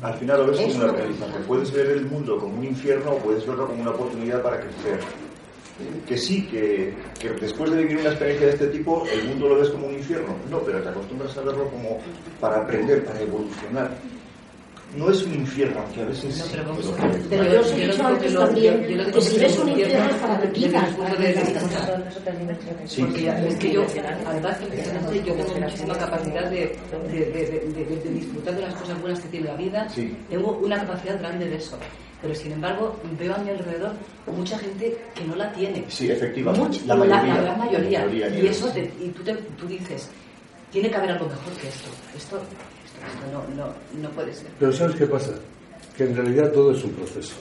[0.00, 1.38] Al final lo ves como un aprendizaje.
[1.46, 5.00] Puedes ver el mundo como un infierno o puedes verlo como una oportunidad para crecer
[6.06, 9.60] que sí, que, que, después de vivir una experiencia de este tipo, el mundo lo
[9.60, 10.34] ves como un infierno.
[10.50, 11.98] No, pero te acostumbras a verlo como
[12.40, 13.90] para aprender, para evolucionar.
[14.96, 16.38] No es un infierno, aunque a veces.
[16.38, 17.22] No, pero, vamos a ver.
[17.28, 20.52] pero yo os he dicho antes también que si ves un infierno es para que
[20.52, 20.88] quitas.
[22.86, 23.02] Sí.
[23.02, 23.86] Porque es que yo,
[24.26, 24.56] además,
[25.24, 26.74] yo tengo muchísima capacidad de,
[27.12, 29.86] de, de, de, disfrutar de las cosas buenas que tiene la vida.
[30.30, 31.78] Tengo una capacidad grande de eso
[32.20, 33.92] pero sin embargo veo a mi alrededor
[34.32, 35.84] mucha gente que no la tiene.
[35.88, 36.80] Sí, efectivamente.
[36.86, 38.06] la, mayoría, la, gran mayoría.
[38.28, 40.08] y eso y tú, te, tú dices,
[40.70, 41.88] tiene que haber algo mejor que esto.
[42.16, 44.48] Esto, esto, no, no, no puede ser.
[44.58, 45.32] Pero ¿sabes qué pasa?
[45.96, 47.34] Que en realidad todo es un proceso.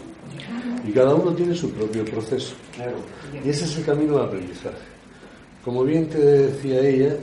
[0.85, 2.55] Y cada uno tiene su propio proceso.
[2.75, 2.97] Claro.
[3.43, 4.77] Y ese es el camino de aprendizaje.
[5.63, 7.13] Como bien te decía ella,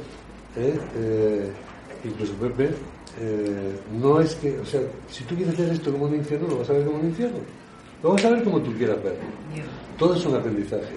[0.57, 0.79] ¿eh?
[0.97, 1.51] Eh,
[2.05, 2.71] incluso Pepe,
[3.21, 6.59] eh, no es que, o sea, si tú quieres hacer esto como un infierno, lo
[6.59, 7.39] vas a ver como un infierno.
[8.03, 9.21] Lo vas a ver como tú quieras verlo.
[9.99, 10.93] Todo es un aprendizaje.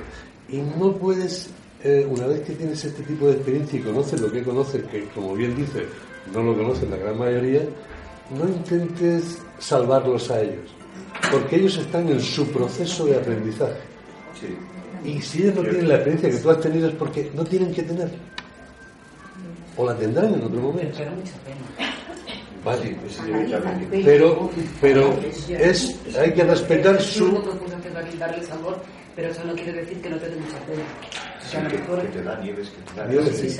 [0.50, 1.50] Y no puedes,
[1.84, 5.06] eh, una vez que tienes este tipo de experiencia y conoces lo que conoces, que
[5.10, 5.86] como bien dice,
[6.34, 7.62] no lo conocen la gran mayoría,
[8.32, 10.74] no intentes salvarlos a ellos.
[11.32, 13.80] Porque ellos están en su proceso de aprendizaje.
[15.04, 17.74] Y si ellos no tienen la experiencia que tú has tenido es porque no tienen
[17.74, 18.10] que tener.
[19.78, 20.98] O la tendrán en otro momento.
[20.98, 21.12] Pero,
[24.82, 27.44] pero es, hay que respetar su...
[29.16, 30.84] pero eso no quiere decir que no te dé mucha pena.
[31.40, 32.02] O sea, que, mejor...
[32.02, 33.38] que te da nieves, que te da nieves.
[33.38, 33.58] Sí.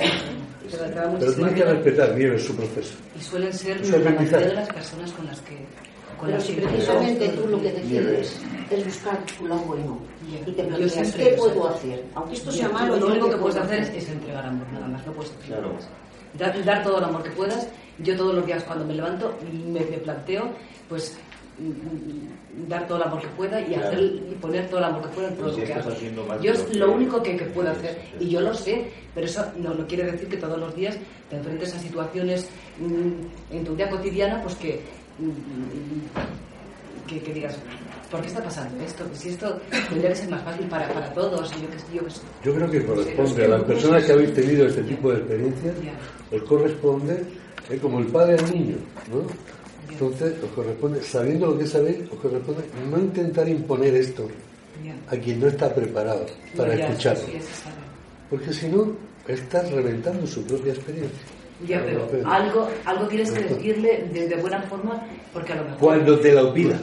[0.70, 2.94] Pero tienes que respetar nieves su proceso.
[3.18, 5.56] Y suelen ser la mayoría de las personas con las que
[6.18, 9.98] con pero si precisamente tú lo que te quieres es buscar lado bueno
[10.46, 13.80] y te planteas qué puedo hacer aunque esto sea malo lo único que puedes hacer
[13.82, 15.76] es entregar amor nada más no puedes claro.
[16.34, 17.68] dar, dar todo el amor que puedas
[18.02, 19.34] yo todos los días cuando me levanto
[19.66, 20.50] me, planteo,
[20.88, 21.16] pues
[21.58, 25.08] mm, dar todo el amor que pueda y, hacer, y poner todo el amor que
[25.08, 25.90] pueda en todo lo que hago.
[26.40, 29.86] Yo es lo único que, puedo hacer y yo lo sé, pero eso no, no,
[29.86, 30.96] quiere decir que todos los días
[31.28, 34.80] te enfrentes a situaciones mm, en tu vida cotidiana pues que,
[35.18, 37.56] mm, que, digas,
[38.10, 39.04] ¿por qué está pasando esto?
[39.14, 41.50] Si esto tendría que ser más fácil para, para todos.
[41.52, 42.02] Yo, yo,
[42.44, 45.74] yo creo que corresponde a las personas que habéis tenido este tipo de experiencias,
[46.30, 47.24] os corresponde
[47.76, 48.76] como el padre al niño,
[49.10, 49.26] ¿no?
[49.90, 54.28] Entonces, os corresponde, sabiendo lo que sabéis, os corresponde no intentar imponer esto
[55.08, 56.26] a quien no está preparado
[56.56, 57.24] para escucharlo.
[58.30, 58.92] Porque si no,
[59.26, 61.18] estás reventando su propia experiencia.
[61.66, 65.78] Ya, pero algo, algo tienes que decirle de, buena forma, porque a lo mejor.
[65.80, 66.80] Cuando te la opina.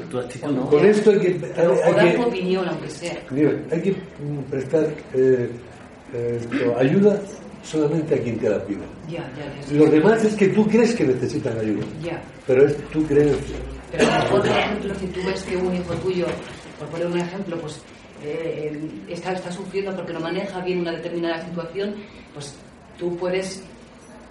[0.70, 1.54] Con esto hay que.
[1.56, 3.18] Hay, dar tu opinión, aunque sea.
[3.72, 5.50] hay que mm, prestar eh,
[6.14, 7.22] eh, ayuda
[7.66, 8.86] solamente a quien te la pida.
[9.10, 9.30] Ya,
[9.72, 11.86] Los demás es que tú crees que necesitan ayuda.
[12.02, 12.22] Ya.
[12.46, 13.58] Pero es tu creencia.
[13.92, 16.26] Pero por ejemplo, si tú ves que un hijo tuyo,
[16.80, 17.82] por poner un ejemplo, pues
[18.24, 21.96] eh, está, está sufriendo porque no maneja bien una determinada situación,
[22.34, 22.56] pues
[22.98, 23.64] tú puedes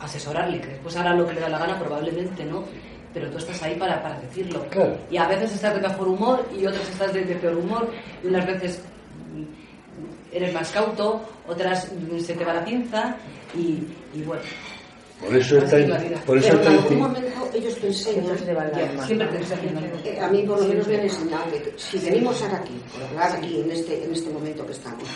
[0.00, 2.64] asesorarle, que después hará lo que le da la gana, probablemente no,
[3.12, 4.64] pero tú estás ahí para, para decirlo.
[4.70, 4.96] Claro.
[5.10, 7.90] Y a veces estás de mejor humor y otras estás de, de peor humor,
[8.22, 8.82] y unas veces
[10.34, 13.16] eres más cauto, otras se te va la pinza
[13.54, 14.42] y, y bueno.
[15.20, 15.76] Por eso está,
[16.26, 18.36] por eso Pero en algún momento ellos te enseñan,
[19.06, 19.84] siempre te enseñan.
[20.04, 23.02] eh, a mí por lo menos me han enseñado que si venimos ahora aquí, por
[23.04, 25.08] hablar aquí en este, en este momento que estamos,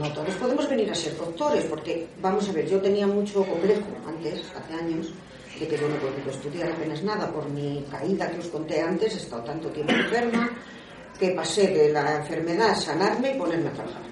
[0.00, 3.86] no todos podemos venir a ser doctores, porque vamos a ver, yo tenía mucho complejo
[4.06, 5.12] antes, hace años,
[5.58, 9.14] de que yo no podía estudiar apenas nada por mi caída que os conté antes,
[9.14, 10.50] he estado tanto tiempo enferma,
[11.18, 14.02] que pasé de la enfermedad a sanarme y ponerme a trabajar.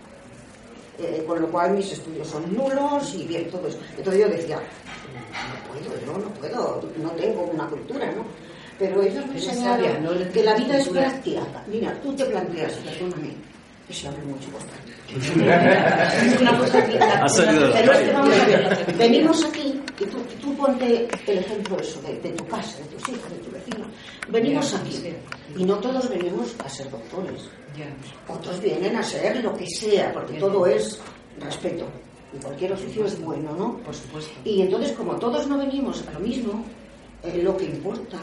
[0.99, 3.79] Eh, con lo cual mis estudios son nulos y bien, todo eso.
[3.97, 8.25] Entonces yo decía, no puedo, yo no puedo, no tengo una cultura, ¿no?
[8.79, 11.41] Pero ellos me enseñaron no que la vida es práctica.
[11.67, 13.35] Mira, tú te planteas, perdóname,
[13.89, 14.93] que se abre mucho bastante.
[15.13, 18.13] Es una cosa que Ha salido de la Pero es que calle.
[18.13, 22.47] vamos a ver, venimos aquí, y tú, tú ponte el ejemplo eso, de, de tu
[22.47, 23.42] casa, de tus hijos, de.
[24.33, 25.15] Venimos aquí
[25.59, 27.43] y no todos venimos a ser doctores.
[28.27, 30.99] Otros vienen a ser lo que sea, porque todo es
[31.39, 31.85] respeto.
[32.33, 33.77] Y cualquier oficio es bueno, ¿no?
[33.85, 34.33] Por supuesto.
[34.43, 36.65] Y entonces, como todos no venimos a lo mismo,
[37.23, 38.19] eh, lo que importa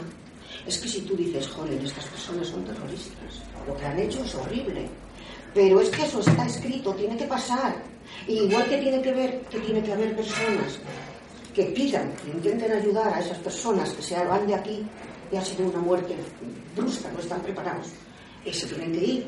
[0.66, 4.34] es que si tú dices, joder, estas personas son terroristas, lo que han hecho es
[4.34, 4.88] horrible,
[5.54, 7.76] pero es que eso está escrito, tiene que pasar.
[8.26, 10.80] Y igual que tiene que ver, que tiene que haber personas
[11.54, 14.84] que pidan, que intenten ayudar a esas personas que se van de aquí
[15.32, 16.14] y ha sido una muerte
[16.76, 17.88] brusca, no están preparados,
[18.44, 19.26] y se tienen que ir.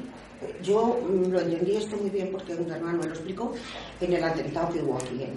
[0.63, 3.53] Yo mm, lo entendí esto muy bien porque un hermano me lo explicó
[4.01, 5.31] en el atentado que hubo aquí en,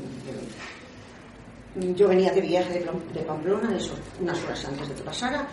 [1.76, 5.02] en- yo venía de viaje de, Pam- de Pamplona, eso, unas horas antes de que
[5.04, 5.48] pasara,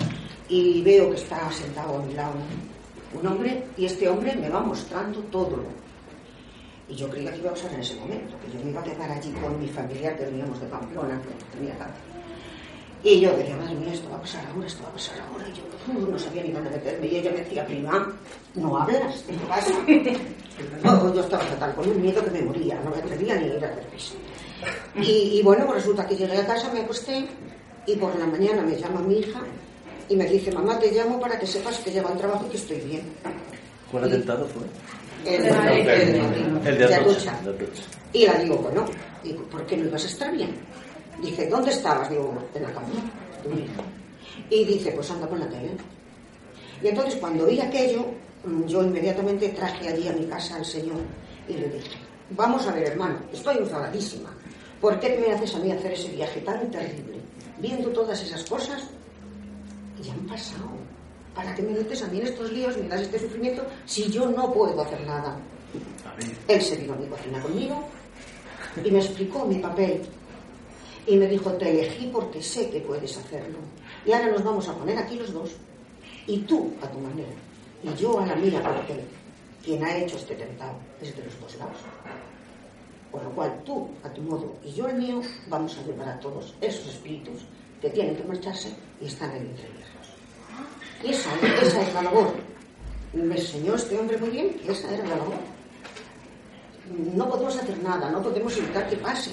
[0.48, 2.35] y veo que está sentado a mi lado
[3.20, 5.64] un, hombre, y este hombre me va mostrando todo.
[6.88, 8.85] Y yo creía que iba a pasar en ese momento, que yo me iba a
[8.85, 12.03] quedar allí con mi familiar que veníamos de Pamplona, que tenía cáncer.
[13.05, 15.45] Y yo decía, madre mía, esto va a pasar ahora, esto va a pasar ahora.
[15.49, 15.55] Y
[16.01, 17.07] yo no sabía ni dónde meterme.
[17.09, 18.12] Y ella me decía, prima,
[18.55, 19.73] no hablas, ¿qué te pasa?
[20.85, 23.55] No, yo estaba fatal, con un miedo que me moría, no me atrevía ni a
[23.57, 24.15] ir a ver piso.
[24.97, 27.27] Y, y bueno, pues resulta que llegué a casa, me acosté
[27.87, 29.41] y por la mañana me llama mi hija
[30.09, 32.57] y me dice, mamá, te llamo para que sepas que llevo al trabajo y que
[32.59, 33.03] estoy bien.
[33.91, 34.62] ¿Cuál atentado fue?
[35.35, 37.38] El, el, el- El de Atocha.
[38.12, 38.85] Y la digo, bueno,
[39.25, 40.55] digo, ¿por qué no ibas a estar bien?
[41.23, 42.11] Dice, ¿dónde estabas?
[42.11, 42.89] Digo, en la cama.
[44.51, 45.71] Y dice, pues anda con la tele.
[46.83, 48.05] Y entonces cuando oí aquello,
[48.45, 51.01] mm, yo inmediatamente traje allí a mi casa al Señor
[51.49, 51.97] y le dije,
[52.31, 54.31] vamos a ver hermano, estoy enfadadísima.
[54.81, 57.21] ¿Por qué me haces a mí hacer ese viaje tan terrible?
[57.59, 58.83] Viendo todas esas cosas,
[60.01, 60.71] y ya han pasado.
[61.35, 64.29] ¿Para qué me metes a mí en estos líos, me das este sufrimiento, si yo
[64.29, 65.39] no puedo hacer nada?
[66.49, 67.85] Él se vino a mi cocina conmigo
[68.85, 70.03] y me explicó mi papel.
[71.07, 73.59] Y me dijo, te elegí porque sé que puedes hacerlo.
[74.07, 75.51] Y ahora nos vamos a poner aquí los dos.
[76.27, 77.33] Y tú a tu manera.
[77.83, 79.03] Y yo a la mía, porque
[79.65, 81.77] quien ha hecho este tentado es de los dos lados.
[83.11, 86.21] Con lo cual tú a tu modo y yo al mío vamos a llevar a
[86.21, 87.43] todos esos espíritus
[87.81, 90.09] que tienen que marcharse y están en el entreviernos.
[91.05, 92.33] Y esa, esa es la labor.
[93.12, 95.35] Me enseñó este hombre muy bien que esa era la labor.
[97.15, 99.33] No podemos hacer nada, no podemos evitar que pase.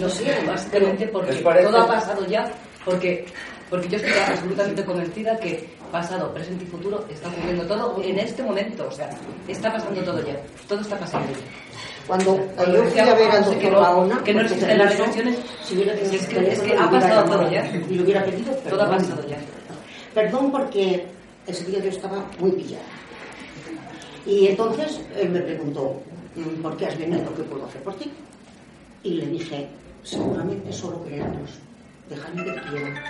[0.00, 1.32] No sé, básicamente porque
[1.64, 2.52] todo ha pasado ya,
[2.84, 3.26] porque,
[3.70, 8.42] porque yo estoy absolutamente convencida que pasado, presente y futuro está ocurriendo todo en este
[8.42, 9.10] momento, o sea,
[9.48, 10.36] está pasando todo ya,
[10.68, 12.06] todo está pasando ya.
[12.06, 15.02] Cuando yo fui decía a ver al José que doctor no- que existen las eso,
[15.04, 17.66] regresiones, si hubiera tenido es que- es que ha pasado todo ya.
[17.88, 19.38] Y lo hubiera pedido Todo ha pasado ya.
[20.12, 21.06] Perdón porque
[21.46, 22.84] ese día yo estaba muy pillada.
[24.26, 26.00] Y entonces él me preguntó,
[26.36, 27.34] "Mm, ¿por qué has venido?
[27.34, 28.10] ¿Qué puedo hacer por ti?
[29.04, 29.68] Y le dije,
[30.02, 31.50] seguramente solo querernos.
[32.08, 33.04] Déjame que quiera.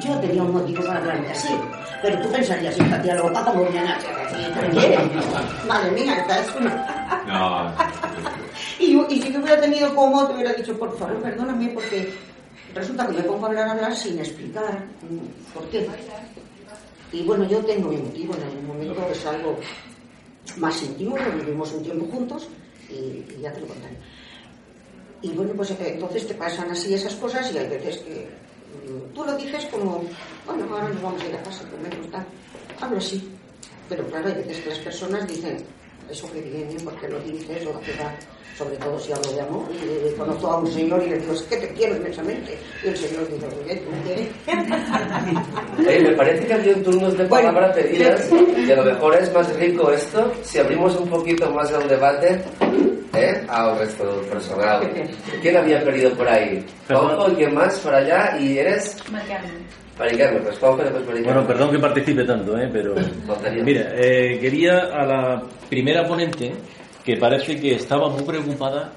[0.00, 1.52] Yo tenía un motivo para hablarme así,
[2.00, 3.98] pero tú pensarías, esta tía loca, como viene a.
[5.66, 7.24] Madre mía, esta es una...
[7.26, 7.74] No,
[8.78, 12.12] Y, y si yo hubiera tenido como, te hubiera dicho, por favor, perdóname, porque
[12.74, 15.86] resulta que me pongo a hablar, a hablar sin explicar mm, por qué.
[17.12, 19.58] Y bueno, yo tengo mi motivo, en algún momento es algo
[20.56, 22.48] más íntimo, lo vivimos un tiempo juntos
[22.88, 22.94] y,
[23.34, 23.96] y ya te lo contaré.
[25.22, 28.28] Y bueno, pues eh, entonces te pasan así esas cosas y hay veces que
[28.88, 30.02] mm, tú lo dices como,
[30.46, 32.24] bueno, ahora nos vamos a ir a casa, primero está.
[32.80, 33.30] Hablo así.
[33.88, 35.58] Pero claro, hay veces que las personas dicen,
[36.08, 38.14] eso que viene, porque lo dices o que va,
[38.56, 39.64] sobre todo si hablo de amor.
[39.72, 42.58] Y eh, conozco a un señor y le digo, es que te quiero inmensamente.
[42.84, 44.28] Y el señor dice, oye, tú quieres.
[45.78, 49.32] Oye, me parece que había un turnos de palabra pedidas y a lo mejor es
[49.32, 52.42] más rico esto si abrimos un poquito más el debate
[53.14, 53.44] ¿eh?
[53.48, 54.90] al resto del personal.
[55.42, 56.64] ¿Quién había perdido por ahí?
[56.88, 58.38] Juanjo, ¿quién más por allá?
[58.38, 58.96] ¿Y eres?
[59.98, 61.24] Maricarmen, pues Juanjo, después Maricarmen.
[61.24, 62.68] Bueno, perdón que participe tanto, ¿eh?
[62.72, 62.94] pero
[63.62, 66.52] mira, eh, quería a la primera ponente
[67.04, 68.92] que parece que estaba muy preocupada,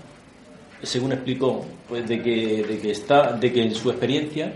[0.82, 4.54] según explicó, pues de que, de que está, de que en su experiencia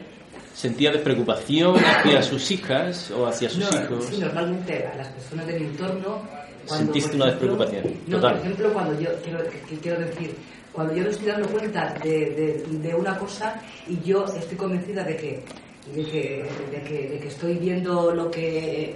[0.53, 4.05] sentía despreocupación hacia sus hijas o hacia sus hijos.
[4.05, 6.24] Sí, normalmente a las personas de mi entorno
[6.68, 7.84] Sentiste una despreocupación.
[8.07, 8.34] No, Total.
[8.38, 10.32] por ejemplo, cuando yo, quiero, que- quiero decir,
[10.74, 15.03] cuando yo me estoy dando cuenta de, de- de una cosa y yo estoy convencida
[15.03, 15.43] de que,
[15.95, 18.95] de que, de que, de que estoy viendo lo que,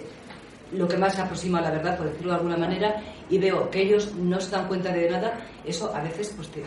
[0.74, 3.70] lo que más se aproxima a la verdad, por decirlo de alguna manera, y veo
[3.70, 6.62] que ellos no se dan cuenta de nada, eso a veces pues te...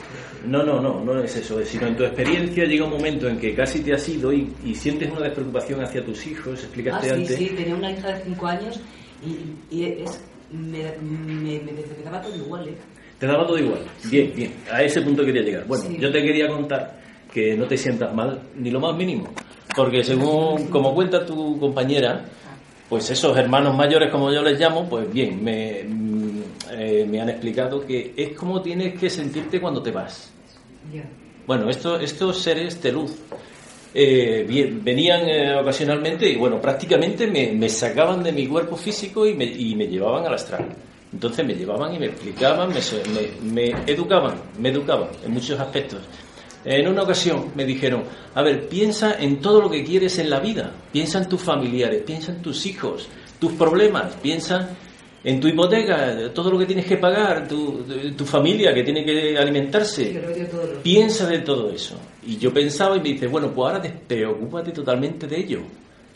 [0.47, 3.55] No, no, no, no es eso, sino en tu experiencia llega un momento en que
[3.55, 7.15] casi te has ido y, y sientes una despreocupación hacia tus hijos, Ah, explicaste sí,
[7.15, 7.37] antes.
[7.37, 8.81] sí, tenía una hija de 5 años
[9.23, 10.21] y, y es,
[10.53, 12.75] me, me, me, me daba todo igual, ¿eh?
[13.19, 13.81] Te daba todo igual.
[14.05, 14.53] Bien, bien.
[14.71, 15.67] A ese punto quería llegar.
[15.67, 15.97] Bueno, Sí.
[15.99, 17.01] yo te quería contar
[17.33, 19.29] que no te sientas mal ni lo más mínimo.
[19.77, 22.25] Porque según, como cuenta tu compañera,
[22.89, 26.43] pues esos hermanos mayores, como yo les llamo, pues bien, me, mm,
[26.73, 30.31] eh, me han explicado que es como tienes que sentirte cuando te vas.
[31.47, 33.17] Bueno, esto, estos seres de luz
[33.95, 34.45] eh,
[34.83, 39.45] venían eh, ocasionalmente y bueno, prácticamente me, me sacaban de mi cuerpo físico y me,
[39.45, 40.67] y me llevaban al astral.
[41.13, 42.81] Entonces me llevaban y me explicaban, me,
[43.13, 46.01] me, me educaban, me educaban en muchos aspectos.
[46.65, 48.03] En una ocasión me dijeron,
[48.35, 52.03] a ver, piensa en todo lo que quieres en la vida, piensa en tus familiares,
[52.05, 54.71] piensa en tus hijos, tus problemas, piensa
[55.23, 57.85] en tu hipoteca, todo lo que tienes que pagar, tu,
[58.17, 60.21] tu familia que tiene que alimentarse.
[60.83, 61.97] Piensa de todo eso.
[62.27, 65.61] Y yo pensaba y me dice, bueno, pues ahora despreocúpate totalmente de ello.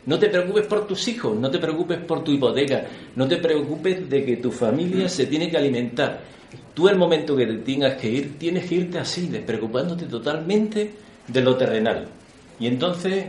[0.07, 4.09] No te preocupes por tus hijos, no te preocupes por tu hipoteca, no te preocupes
[4.09, 6.23] de que tu familia se tiene que alimentar.
[6.73, 10.93] Tú el momento que te tengas que ir, tienes que irte así, despreocupándote totalmente
[11.27, 12.09] de lo terrenal.
[12.59, 13.27] Y entonces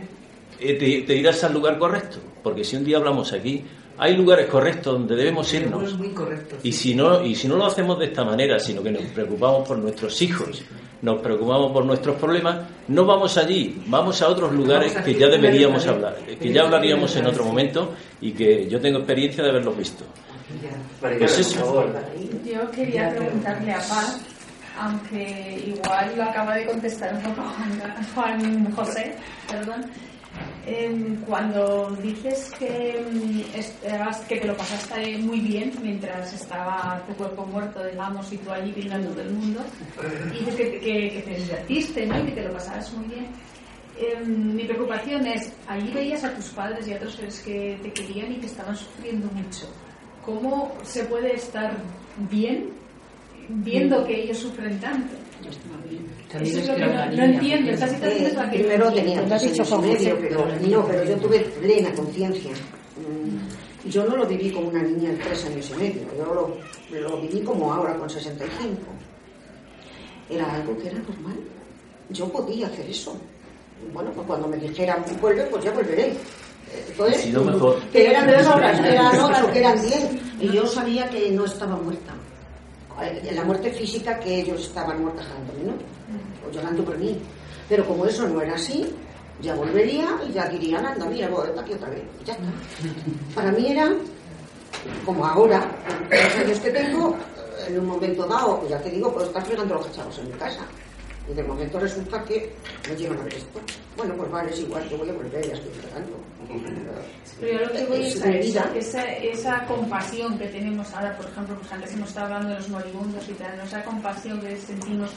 [0.58, 3.62] eh, te, te irás al lugar correcto, porque si un día hablamos aquí,
[4.02, 5.74] hay lugares correctos donde debemos irnos.
[5.74, 6.58] Algunos muy correctos.
[6.62, 9.68] Y si no, y si no lo hacemos de esta manera, sino que nos preocupamos
[9.68, 10.62] por nuestros hijos,
[11.02, 15.86] nos preocupamos por nuestros problemas, no vamos allí, vamos a otros lugares que ya deberíamos
[15.86, 17.92] hablar, que ya hablaríamos en otro momento
[18.22, 20.04] y que yo tengo experiencia de haberlos visto.
[20.98, 21.84] Pues eso.
[22.42, 24.18] Yo quería preguntarle a Paz,
[24.78, 27.42] aunque igual lo acaba de contestar un poco
[28.14, 29.14] Juan, Juan José,
[29.46, 29.84] perdón.
[30.66, 33.02] Em, cuando dices que,
[33.54, 38.50] estabas- que te lo pasaste muy bien mientras estaba tu cuerpo muerto, digamos, y tú
[38.50, 39.60] allí pintando todo el mundo,
[40.34, 42.18] y dices que, que, que te divertiste, ¿no?
[42.20, 43.26] Y que te lo pasabas muy bien.
[43.98, 47.92] Em, mi preocupación es, allí veías a tus padres y a otros seres que te
[47.92, 49.66] querían y que estaban sufriendo mucho.
[50.24, 51.74] ¿Cómo se puede estar
[52.30, 52.70] bien
[53.48, 55.14] viendo que ellos sufren tanto?
[55.72, 56.06] También
[56.38, 57.70] Eso es lo que no, no entiendo.
[57.72, 61.16] Esta situación es la que Primero tenía dos años y medio, pero, no, pero yo
[61.16, 62.50] tuve plena conciencia.
[62.52, 67.00] Mm, Yo no lo viví como una niña de tres años y medio, yo lo,
[67.00, 68.76] lo viví como ahora con 65.
[70.28, 71.36] Era algo que era normal.
[72.10, 73.16] Yo podía hacer eso.
[73.92, 76.12] Bueno, pues cuando me dijeran vuelve, pues ya volveré.
[76.88, 77.80] Entonces, mejor.
[77.90, 80.08] que eran tres horas, que eran ocho, que eran diez.
[80.40, 82.12] Y yo sabía que no estaba muerta.
[83.02, 85.72] Eh, La muerte física que ellos estaban mortajándome, ¿no?
[86.48, 87.18] O llorando por mí.
[87.68, 88.86] Pero como eso no era así,
[89.40, 92.02] ya volvería y ya dirían, anda, mira, voy aquí otra vez.
[92.24, 92.44] Ya está.
[93.34, 93.90] Para mí era,
[95.04, 95.66] como ahora,
[96.10, 97.16] los años que tengo,
[97.66, 100.32] en un momento dado, pues ya te digo, puedo estar fregando los cacharros en mi
[100.32, 100.60] casa.
[101.30, 102.52] Y de momento resulta que
[102.88, 103.60] me llevan a ver esto.
[103.96, 106.16] Bueno, pues vale, es igual, yo voy a volver, ya estoy fregando.
[107.40, 111.26] Pero yo lo que voy es a esa, esa, esa compasión que tenemos ahora, por
[111.26, 113.62] ejemplo, pues antes hemos estado hablando de los moribundos y tal, ¿no?
[113.62, 115.10] esa compasión que sentimos,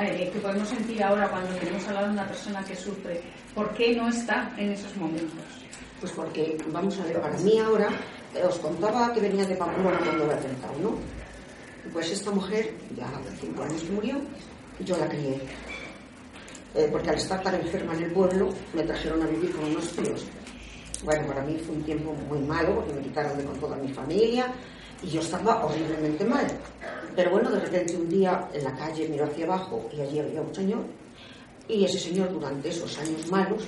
[0.00, 3.20] eh, que podemos sentir ahora cuando tenemos al lado de una persona que sufre,
[3.54, 5.44] ¿por qué no está en esos momentos?
[6.00, 7.88] Pues porque, vamos a ver, para mí ahora,
[8.34, 10.98] eh, os contaba que venía de Pamplona cuando el atentado, ¿no?
[11.92, 14.16] Pues esta mujer, ya hace cinco años que murió,
[14.84, 15.40] yo la crié.
[16.74, 19.88] Eh, porque al estar tan enferma en el pueblo, me trajeron a vivir con unos
[19.92, 20.26] tíos.
[21.04, 23.88] Bueno, para mí fue un tiempo muy malo, porque me quitaron de con toda mi
[23.92, 24.52] familia
[25.02, 26.46] y yo estaba horriblemente mal.
[27.14, 30.40] Pero bueno, de repente un día en la calle miro hacia abajo y allí había
[30.40, 30.84] un señor
[31.68, 33.62] y ese señor durante esos años malos,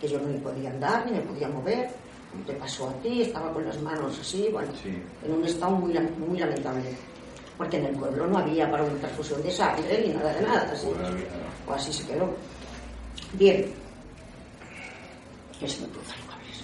[0.00, 1.90] que yo no ni podía andar ni me podía mover,
[2.30, 4.72] como te pasó a ti, estaba con las manos así, bueno,
[5.24, 5.92] en un estado muy,
[6.26, 6.96] muy lamentable.
[7.56, 10.72] Porque en el pueblo no había para una transfusión de sangre ni nada de nada,
[10.72, 10.86] así,
[11.66, 12.34] o así se quedó.
[13.34, 13.72] Bien,
[15.62, 16.62] que se me cruzan los cables.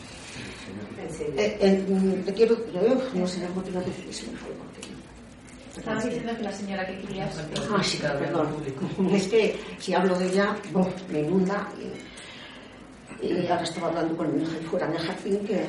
[1.36, 2.56] Eh, eh, mm, te quiero,
[3.14, 4.88] no sé la motivación que se me fue porque
[5.78, 7.38] Estabas diciendo que la señora que querías.
[7.70, 8.48] Ah, sí, perdón.
[9.12, 11.68] Es que si hablo de ella, boh, me inunda.
[13.22, 15.64] Y, y ahora estaba hablando con mi hija fuera en el jardín que,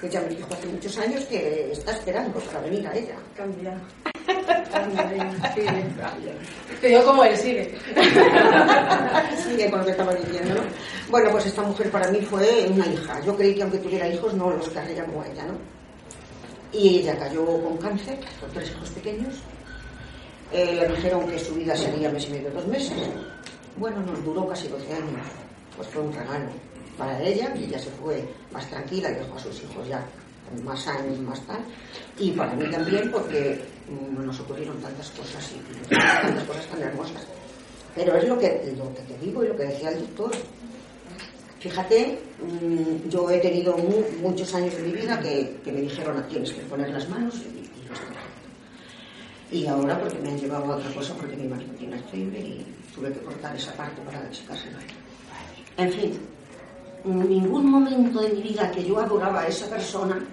[0.00, 3.16] que ella me dijo hace muchos años que está esperando para venir a ella.
[3.36, 3.78] Cambia.
[6.80, 7.78] Te digo cómo él sigue.
[9.42, 10.62] Sigue con lo que estaba diciendo, ¿no?
[11.08, 13.20] Bueno, pues esta mujer para mí fue una hija.
[13.24, 15.54] Yo creí que aunque tuviera hijos no los querría como ella, ¿no?
[16.72, 19.34] Y ella cayó con cáncer, con tres hijos pequeños.
[20.52, 22.96] Eh, le dijeron que su vida sería mes y medio, dos meses.
[23.76, 25.26] Bueno, nos duró casi 12 años.
[25.76, 26.46] Pues fue un regalo
[26.98, 30.04] para ella, que ella se fue más tranquila y dejó a sus hijos ya
[30.62, 31.60] más años, más tal.
[32.18, 33.60] Y para mí también, porque
[34.18, 37.26] nos ocurrieron tantas cosas y tantas cosas tan hermosas.
[37.94, 40.32] Pero es lo que, lo que te digo y lo que decía el doctor.
[41.60, 46.52] Fíjate, mm, yo he tenido mu- muchos años de mi vida que, me dijeron tienes
[46.52, 47.98] que poner las manos y, y los.
[49.50, 52.66] Y ahora porque me han llevado a otra cosa porque mi marido tiene Alzheimer y
[52.94, 54.78] tuve que cortar esa parte para sacársela.
[55.76, 56.18] En fin,
[57.04, 60.24] ningún momento de mi vida que yo adoraba a esa persona,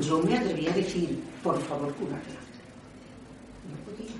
[0.00, 2.40] yo me atreví a decir, por favor, curarla.
[3.68, 4.16] No podía.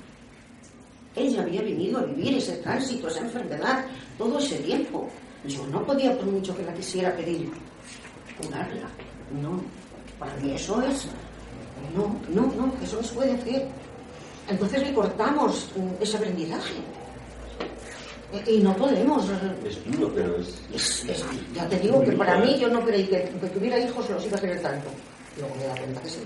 [1.16, 3.86] Ella había venido a vivir ese tránsito, esa enfermedad,
[4.18, 5.08] todo ese tiempo.
[5.46, 7.50] Yo no podía, por mucho que la quisiera pedir,
[8.40, 8.88] curarla.
[9.40, 9.62] No,
[10.18, 11.06] para mí eso es.
[11.94, 13.68] No, no, no, eso no se puede hacer.
[14.48, 16.74] Entonces le cortamos mm, ese aprendizaje.
[18.46, 19.24] Y no podemos.
[19.64, 20.48] Es duro, pero es...
[20.74, 21.24] Es- es-
[21.54, 24.36] ya te digo que para mí yo no creí que, que tuviera hijos los iba
[24.36, 24.88] a querer tanto.
[25.38, 26.20] Luego me da cuenta que sí.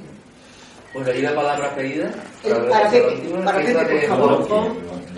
[0.93, 2.09] Bueno, ¿y la palabra pedida?
[2.45, 4.73] Eh, Para Pepe, para Pepe, por de- favor.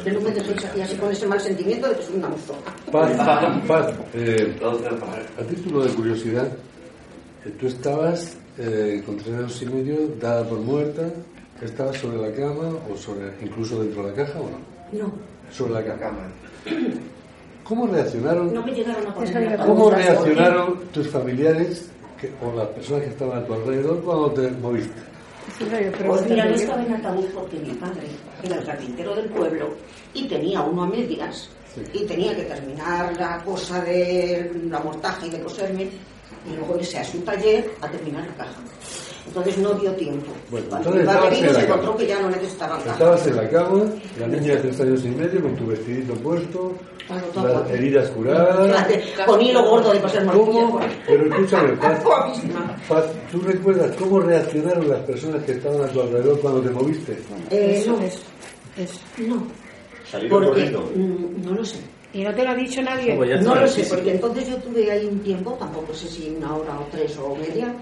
[0.04, 2.58] Que no me aquí así con ese mal sentimiento de que soy una musola.
[2.92, 4.56] Paz, Paz, eh,
[5.38, 6.46] a título de curiosidad,
[7.44, 11.02] eh, tú estabas eh, con tres años y medio dada por muerta,
[11.60, 14.58] estabas sobre la cama o sobre, incluso dentro de la caja o no?
[15.04, 15.12] No,
[15.52, 16.28] Sobre la cama.
[17.64, 18.54] ¿Cómo reaccionaron?
[18.54, 21.90] no me llegaron a poner ¿Cómo la reaccionaron tus familiares
[22.20, 25.00] que- o las personas que estaban a tu alrededor cuando te moviste?
[26.06, 28.06] Pues mira, no estaba en ataúd porque mi padre
[28.42, 29.68] era el carpintero del pueblo
[30.14, 31.48] y tenía uno a medias
[31.92, 35.82] y tenía que terminar la cosa del amortaje y de coserme
[36.50, 38.60] y luego irse a su taller a terminar la caja.
[39.26, 40.32] Entonces no dio tiempo.
[40.50, 42.92] Bueno, Cuando entonces en vino la se encontró que ya no necesitaban caja.
[42.92, 43.84] Estabas en la cama,
[44.18, 46.72] la niña de tres años y medio con tu vestidito puesto,
[47.06, 48.86] Claro, las heridas curadas.
[49.26, 50.80] Con hilo gordo de coser ¿Cómo?
[51.06, 52.02] Pero escúchame, Paz.
[52.88, 57.12] Paz, ¿tú recuerdas cómo reaccionaron las personas que estaban a tu alrededor cuando te moviste?
[57.50, 58.14] Eh, Eso no, es.
[58.76, 59.00] es.
[59.18, 59.46] no.
[60.10, 60.90] ¿Salieron Porque, corriendo?
[60.96, 61.76] mm, no lo sé.
[62.12, 63.14] ¿Y no te lo ha dicho nadie?
[63.42, 66.80] No, lo sé, porque entonces yo tuve ahí un tiempo, tampoco sé si una hora
[66.80, 67.74] o tres o media,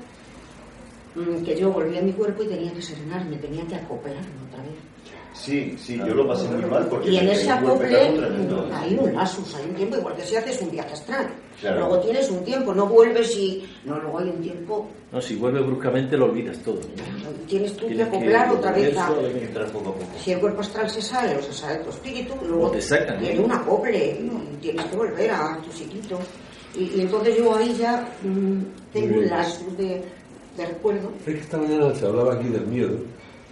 [1.45, 4.73] que yo volví a mi cuerpo y tenía que serenarme, tenía que acoplarme otra vez.
[5.35, 7.11] Sí, sí, yo lo pasé muy mal porque...
[7.11, 10.63] Y en ese acople mm, hay un lasus, hay un tiempo, igual que si haces
[10.63, 11.29] un viaje astral.
[11.61, 11.81] Claro.
[11.81, 13.67] Luego tienes un tiempo, no vuelves y...
[13.85, 16.79] No, luego hay un tiempo, No, si vuelve bruscamente lo olvidas todo.
[17.49, 19.09] tienes tú que Tienes que acoplar otra vez a...
[19.09, 20.07] poco a poco.
[20.23, 23.35] Si el cuerpo astral se sale o se sale tu espíritu, luego te sacan, tiene
[23.41, 23.45] ¿no?
[23.47, 26.19] un acople y tienes que volver a tu sitio.
[26.77, 28.61] Y, y entonces yo ahí ya mm,
[28.93, 30.03] tengo un lazo de,
[30.57, 31.11] de recuerdo.
[31.19, 32.97] Es que esta mañana se hablaba aquí del miedo,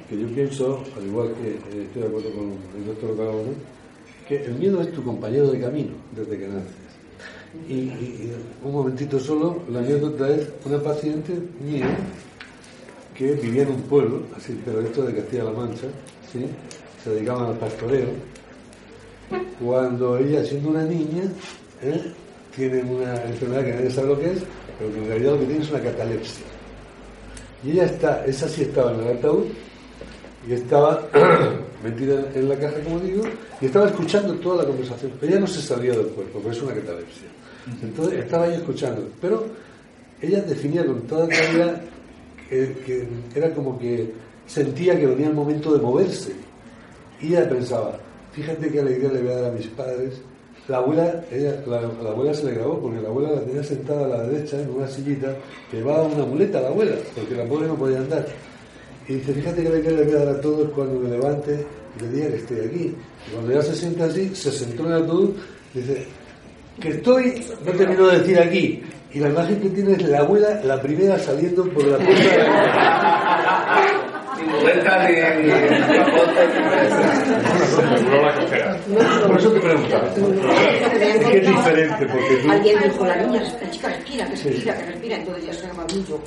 [0.08, 3.52] que yo pienso, al igual que eh, estoy de acuerdo con el doctor Ocágono,
[4.28, 6.82] que el miedo es tu compañero de camino desde que naces.
[7.68, 7.90] Y
[8.64, 11.96] un momentito solo, la anécdota es una paciente mía
[13.14, 15.86] que vivía en un pueblo, así, pero esto de Castilla-La Mancha,
[16.32, 16.46] ¿sí?
[17.04, 18.08] se dedicaban al pastoreo,
[19.62, 21.24] cuando ella, siendo una niña,
[21.82, 22.00] ¿eh?
[22.54, 24.38] tiene una enfermedad que nadie sabe lo que es,
[24.78, 26.51] pero que en realidad lo que tiene es una catalepsia.
[27.64, 29.46] Y ella está, esa sí estaba en el ataúd,
[30.48, 31.08] y estaba
[31.84, 33.22] metida en la caja, como digo,
[33.60, 35.12] y estaba escuchando toda la conversación.
[35.22, 37.28] Ella no se salía del cuerpo, porque es una catalepsia.
[37.80, 39.08] Entonces estaba ahí escuchando.
[39.20, 39.46] Pero
[40.20, 41.80] ella definía con toda claridad
[42.48, 44.12] que, que era como que
[44.46, 46.32] sentía que venía el momento de moverse.
[47.20, 47.98] Y ella pensaba,
[48.32, 50.20] fíjate qué alegría le voy a dar a mis padres.
[50.68, 54.04] La abuela, ella, la, la abuela se le grabó porque la abuela la tenía sentada
[54.04, 55.36] a la derecha en una sillita
[55.70, 58.26] que llevaba una muleta a la abuela, porque la pobre no podía andar.
[59.08, 61.66] Y dice, fíjate alegría le voy a dar a todos cuando me levante
[61.98, 62.94] y le diga que estoy aquí.
[63.26, 65.30] Y cuando ya se sienta así, se sentó en el ataúd,
[65.74, 66.06] dice,
[66.80, 68.82] que estoy, no terminó de decir aquí.
[69.12, 72.38] Y la imagen que tiene es la abuela, la primera saliendo por la puerta de
[72.38, 73.41] la
[74.62, 75.50] Sin muleta ni...
[79.26, 80.08] Por eso te preguntaba.
[80.08, 82.50] Es que es diferente, porque tú...
[82.50, 85.84] Alguien dijo, la niña, la chica respira, que respira, que respira, entonces ya se llama
[85.94, 86.18] Millo.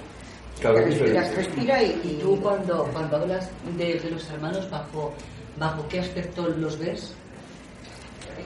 [0.62, 1.32] Claro, diferente.
[1.36, 5.14] respira y, y tú cuando, cuando hablas de, de los hermanos, bajo,
[5.58, 7.14] ¿bajo qué aspecto los ves?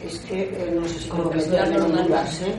[0.06, 2.06] Es que eh, no sé si Como en normal.
[2.08, 2.56] dudas, ¿eh?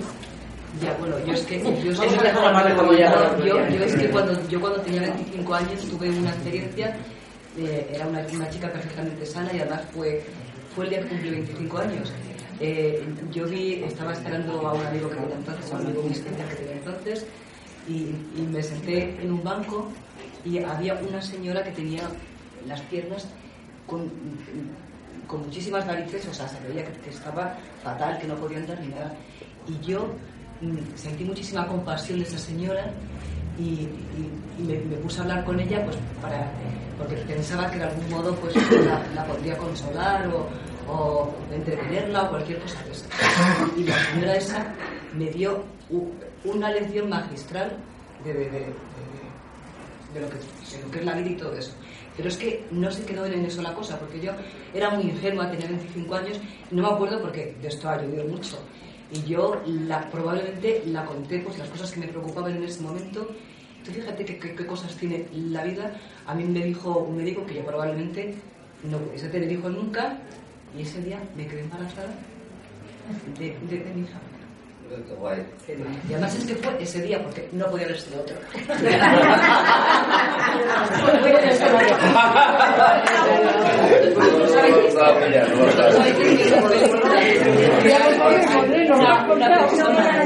[0.81, 3.69] Ya, bueno, yo es que yo, que- yo, otra.
[3.71, 6.97] yo es que cuando yo cuando tenía 25 años tuve una experiencia
[7.67, 10.25] era una, una chica perfectamente sana y además fue
[10.75, 12.13] fue el día que cumplí 25 años.
[12.61, 13.03] Eh,
[13.33, 16.73] yo vi, estaba esperando a un amigo que tenía entonces, a un amigo que tenía
[16.73, 17.27] entonces,
[17.89, 19.91] y, me senté en un banco
[20.45, 22.03] y había una señora que tenía
[22.67, 23.27] las piernas
[23.87, 24.11] con,
[25.27, 28.81] con muchísimas narices, o sea, se veía que, que estaba fatal, que no podía andar
[28.81, 29.15] ni nada.
[29.67, 30.15] Y yo
[30.61, 32.93] mm, sentí muchísima compasión de esa señora
[33.61, 33.89] y,
[34.19, 36.51] y- y me, me puse a hablar con ella pues para
[36.99, 38.55] porque pensaba que de algún modo pues
[38.85, 40.47] la, la podría consolar o,
[40.93, 43.07] o entretenerla o cualquier cosa de esa.
[43.77, 44.75] Y la señora esa
[45.17, 45.65] me dio
[46.45, 47.77] una lección magistral
[48.25, 48.51] de, de- de-
[50.15, 50.37] de- lo que,
[50.85, 51.73] lo que es la vida y todo eso.
[52.17, 54.33] Pero es que no se quedó en eso la cosa, porque yo
[54.75, 56.39] era muy ingenua, tenía 25 años,
[56.71, 58.59] y no me acuerdo porque de esto ha llovido mucho.
[59.13, 63.27] Y yo la, probablemente la conté, pues las cosas que me preocupaban en ese momento.
[63.85, 65.95] Tú fíjate qué, cosas tiene la vida.
[66.27, 68.35] A mí me dijo un médico que yo probablemente
[68.91, 70.19] no pudiese tener hijos nunca,
[70.79, 72.15] y ese día me quedé embarazada
[73.39, 74.19] de, de- de mi hija.
[74.91, 75.47] Qué guay.
[76.09, 78.35] Y además es que fue ese día, porque no podía haber sido otro.
[88.91, 90.25] Una, una persona,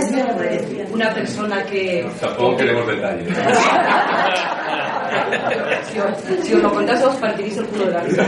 [0.90, 2.10] una persona que...
[2.20, 3.28] Tampoco queremos detalles.
[5.90, 8.24] Si si os lo contase os partiréis el culo de la risa.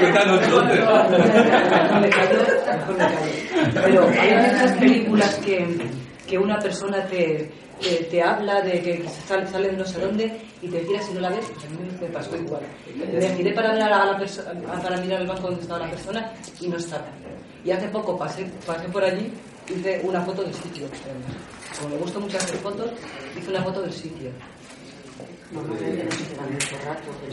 [0.00, 0.80] Cuéntanos entonces.
[1.92, 3.72] No me callo, mejor me callo.
[3.84, 5.76] Pero hay muchas películas que,
[6.26, 7.50] que una persona te,
[7.80, 11.14] te, te habla de que sale, sale de no sé dónde y te giras y
[11.14, 12.62] no la ves, pues a mí me pasó igual.
[13.12, 14.44] Me giré para mirar, a la perso-
[14.82, 17.06] para mirar el banco donde estaba la persona y no estaba.
[17.64, 19.32] Y hace poco pasé, pasé por allí,
[19.68, 20.86] hice una foto del sitio.
[21.80, 22.90] Como me gusta mucho hacer fotos,
[23.36, 24.30] hice una foto del sitio.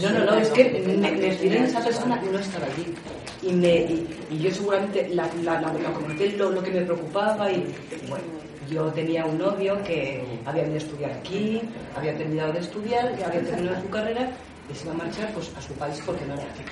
[0.02, 2.94] No, no, no, es que me, me esa persona y no estaba allí.
[3.42, 6.82] Y, me, y, y yo seguramente la, la, la, la comenté lo, lo que me
[6.82, 7.76] preocupaba y
[8.08, 8.24] bueno,
[8.70, 11.62] yo tenía un novio que había venido a estudiar aquí,
[11.96, 14.30] había terminado de estudiar, ya había terminado su carrera
[14.72, 16.64] y se iba a marchar pues a su país porque no era aquí.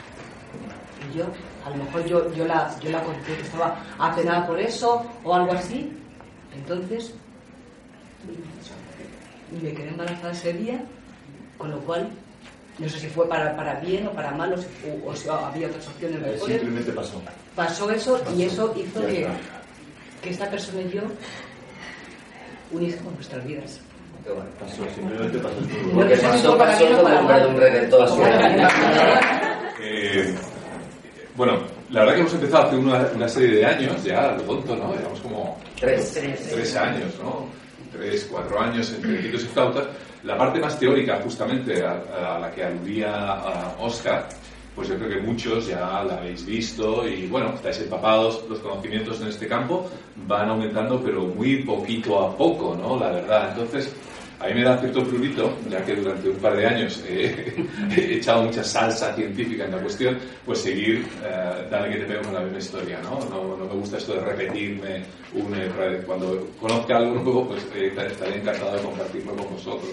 [1.11, 1.25] Y yo,
[1.65, 5.35] a lo mejor yo, yo, la, yo la conté que estaba apenada por eso o
[5.35, 5.91] algo así.
[6.55, 7.13] Entonces,
[9.61, 10.83] me quedé embarazada ese día,
[11.57, 12.09] con lo cual,
[12.79, 15.29] no sé si fue para, para bien o para mal, o si, o- o si
[15.29, 16.55] había otras opciones mejores.
[16.59, 17.21] Simplemente pasó.
[17.55, 19.27] Pasó eso y eso hizo que,
[20.21, 21.01] que esta persona y yo
[22.71, 23.79] uniésemos nuestras vidas.
[24.59, 25.55] Pasó, simplemente pasó.
[25.93, 27.93] Porque pasó, pasó como hombre de un.
[29.85, 30.33] Eh,
[31.35, 34.75] bueno, la verdad que hemos empezado hace una, una serie de años, ya, lo tonto,
[34.77, 34.95] ¿no?
[34.95, 36.13] Llevamos como Tres.
[36.13, 37.45] tres años, ¿no?
[37.93, 39.87] Tres, cuatro años entre y flautas.
[40.23, 44.27] La parte más teórica, justamente, a, a la que aludía a Oscar,
[44.75, 49.21] pues yo creo que muchos ya la habéis visto y, bueno, estáis empapados, los conocimientos
[49.21, 49.89] en este campo
[50.27, 52.97] van aumentando, pero muy poquito a poco, ¿no?
[52.99, 53.49] La verdad.
[53.49, 53.93] Entonces,
[54.43, 57.55] a mí me da cierto prurito, ya que durante un par de años eh,
[57.95, 62.23] he echado mucha salsa científica en la cuestión, pues seguir, eh, dale que te pego
[62.23, 63.19] con la misma historia, ¿no?
[63.29, 66.05] No, no me gusta esto de repetirme una y otra vez.
[66.05, 69.91] Cuando conozca algo nuevo, pues eh, estaré encantado de compartirlo con vosotros.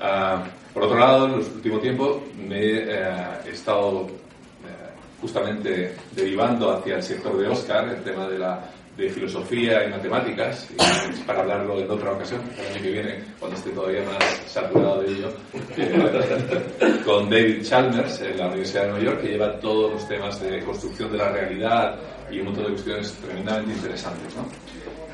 [0.00, 3.14] Ah, por otro lado, en los últimos tiempos me eh,
[3.46, 8.64] he estado eh, justamente derivando hacia el sector de Oscar, el tema de la
[8.96, 13.56] de filosofía y matemáticas, y para hablarlo en otra ocasión, el año que viene, cuando
[13.56, 15.32] esté todavía más saturado de ello,
[17.04, 20.62] con David Chalmers en la Universidad de Nueva York, que lleva todos los temas de
[20.62, 21.98] construcción de la realidad
[22.30, 24.36] y un montón de cuestiones tremendamente interesantes.
[24.36, 24.46] ¿no?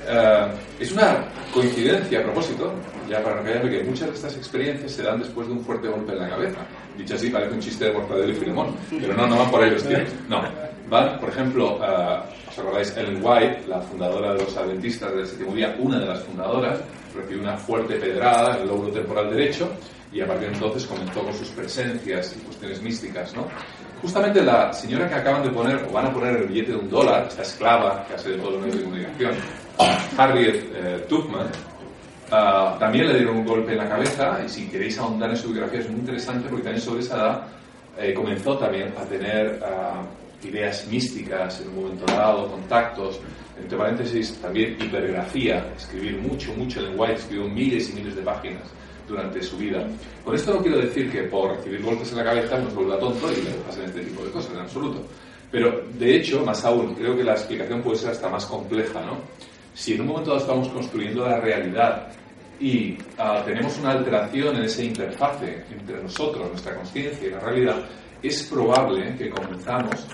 [0.08, 0.48] Eh,
[0.80, 2.72] es una coincidencia a propósito,
[3.08, 5.88] ya para no callarme, que muchas de estas experiencias se dan después de un fuerte
[5.88, 6.58] golpe en la cabeza.
[6.96, 9.70] Dicho así, parece un chiste de Mortadelo y Filemón, pero no, no van por ahí
[9.70, 10.08] los tiros.
[10.28, 10.42] No,
[10.88, 12.96] van, por ejemplo, eh, ¿os acordáis?
[12.96, 16.80] Ellen White, la fundadora de los Adventistas del Séptimo Día, una de las fundadoras,
[17.14, 19.70] recibió una fuerte pedrada en el lóbulo temporal derecho
[20.12, 23.46] y a partir de entonces comenzó con sus presencias y cuestiones místicas, ¿no?
[24.00, 26.88] Justamente la señora que acaban de poner, o van a poner el billete de un
[26.88, 29.32] dólar, esta esclava que hace de todo el medio de comunicación,
[30.16, 31.48] Harriet eh, Tubman,
[32.30, 35.50] ah, también le dieron un golpe en la cabeza y si queréis ahondar en su
[35.50, 37.42] biografía es muy interesante porque también sobre esa edad
[37.98, 40.02] eh, comenzó también a tener ah,
[40.42, 43.20] ideas místicas en un momento dado, contactos,
[43.60, 48.62] entre paréntesis también hipergrafía, escribir mucho, mucho lenguaje, escribió miles y miles de páginas
[49.08, 49.86] durante su vida.
[50.24, 53.32] Con esto no quiero decir que por recibir golpes en la cabeza nos vuelva tonto
[53.32, 55.02] y le pasen este tipo de cosas, en absoluto.
[55.50, 59.16] Pero, de hecho, más aún, creo que la explicación puede ser hasta más compleja, ¿no?
[59.74, 62.08] Si en un momento dado estamos construyendo la realidad
[62.60, 67.84] y ah, tenemos una alteración en esa interfase entre nosotros, nuestra conciencia y la realidad,
[68.22, 70.06] es probable que comenzamos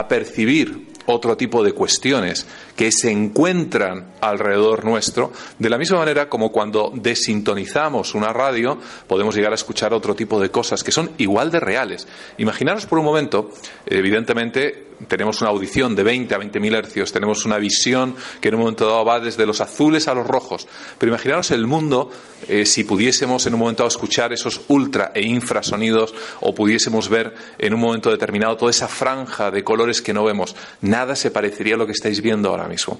[0.00, 2.46] a percibir otro tipo de cuestiones
[2.76, 8.78] que se encuentran alrededor nuestro, de la misma manera como cuando desintonizamos una radio
[9.08, 12.06] podemos llegar a escuchar otro tipo de cosas que son igual de reales.
[12.36, 13.50] Imaginaros por un momento,
[13.86, 18.54] evidentemente tenemos una audición de 20 a 20 mil hercios, tenemos una visión que en
[18.54, 20.66] un momento dado va desde los azules a los rojos.
[20.98, 22.10] Pero imaginaros el mundo
[22.48, 27.34] eh, si pudiésemos en un momento dado escuchar esos ultra e infrasonidos o pudiésemos ver
[27.58, 30.56] en un momento determinado toda esa franja de colores que no vemos.
[30.80, 32.98] Nada se parecería a lo que estáis viendo ahora mismo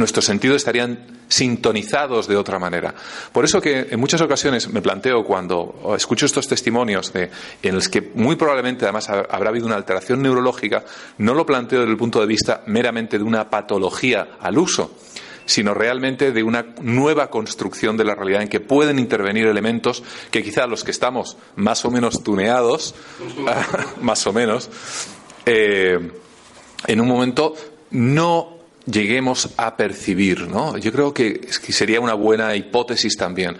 [0.00, 2.92] nuestros sentidos estarían sintonizados de otra manera.
[3.32, 7.30] Por eso que en muchas ocasiones me planteo cuando escucho estos testimonios de,
[7.62, 10.84] en los que muy probablemente además habrá habido una alteración neurológica,
[11.18, 14.96] no lo planteo desde el punto de vista meramente de una patología al uso,
[15.44, 20.42] sino realmente de una nueva construcción de la realidad en que pueden intervenir elementos que
[20.42, 22.94] quizá los que estamos más o menos tuneados,
[24.00, 24.68] más o menos,
[25.46, 26.10] eh,
[26.86, 27.54] en un momento
[27.90, 28.59] no
[28.90, 30.76] lleguemos a percibir, ¿no?
[30.78, 33.56] Yo creo que sería una buena hipótesis también.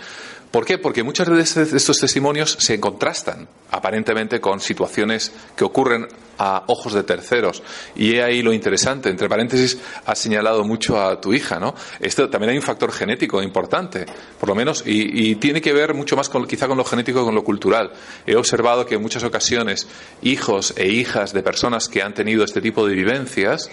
[0.50, 0.78] ¿Por qué?
[0.78, 6.08] Porque muchos de estos testimonios se contrastan aparentemente con situaciones que ocurren
[6.40, 7.62] a ojos de terceros.
[7.94, 9.10] Y he ahí lo interesante.
[9.10, 11.74] Entre paréntesis, has señalado mucho a tu hija, ¿no?
[12.00, 14.06] Esto también hay un factor genético importante,
[14.38, 17.26] por lo menos, y, tiene que ver mucho más con, quizá con lo genético que
[17.26, 17.92] con lo cultural.
[18.26, 19.86] He observado que en muchas ocasiones
[20.22, 23.70] hijos e hijas de personas que han tenido este tipo de vivencias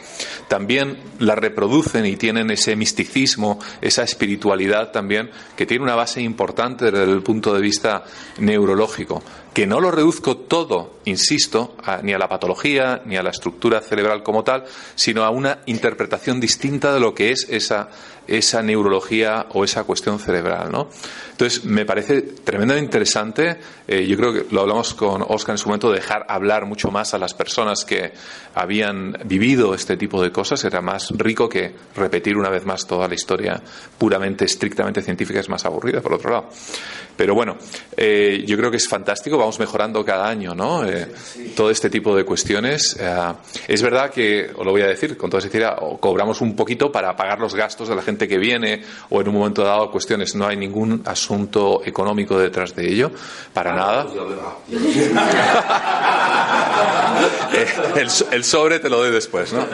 [0.49, 6.91] también la reproducen y tienen ese misticismo, esa espiritualidad también, que tiene una base importante
[6.91, 8.03] desde el punto de vista
[8.39, 9.23] neurológico
[9.57, 14.21] que no lo reduzco todo, insisto, ni a la patología, ni a la estructura cerebral
[14.21, 17.89] como tal, sino a una interpretación distinta de lo que es esa
[18.27, 20.71] esa neurología o esa cuestión cerebral.
[20.71, 20.89] ¿no?
[21.37, 23.57] Entonces, me parece tremendamente interesante.
[23.87, 27.13] Eh, yo creo que lo hablamos con Oscar en su momento, dejar hablar mucho más
[27.13, 28.11] a las personas que
[28.55, 30.63] habían vivido este tipo de cosas.
[30.65, 33.61] Era más rico que repetir una vez más toda la historia
[33.99, 36.49] puramente, estrictamente científica, es más aburrida, por otro lado.
[37.15, 37.55] Pero bueno,
[37.95, 40.83] eh, yo creo que es fantástico, vamos mejorando cada año, ¿no?
[40.85, 41.07] Eh,
[41.55, 42.97] todo este tipo de cuestiones.
[43.67, 47.15] es verdad que, os lo voy a decir con toda sinceridad, cobramos un poquito para
[47.15, 50.47] pagar los gastos de la gente que viene o en un momento dado cuestiones, no
[50.47, 53.11] hay ningún asunto económico detrás de ello,
[53.53, 54.07] para nada.
[58.31, 59.65] el, sobre te lo doy después, ¿no?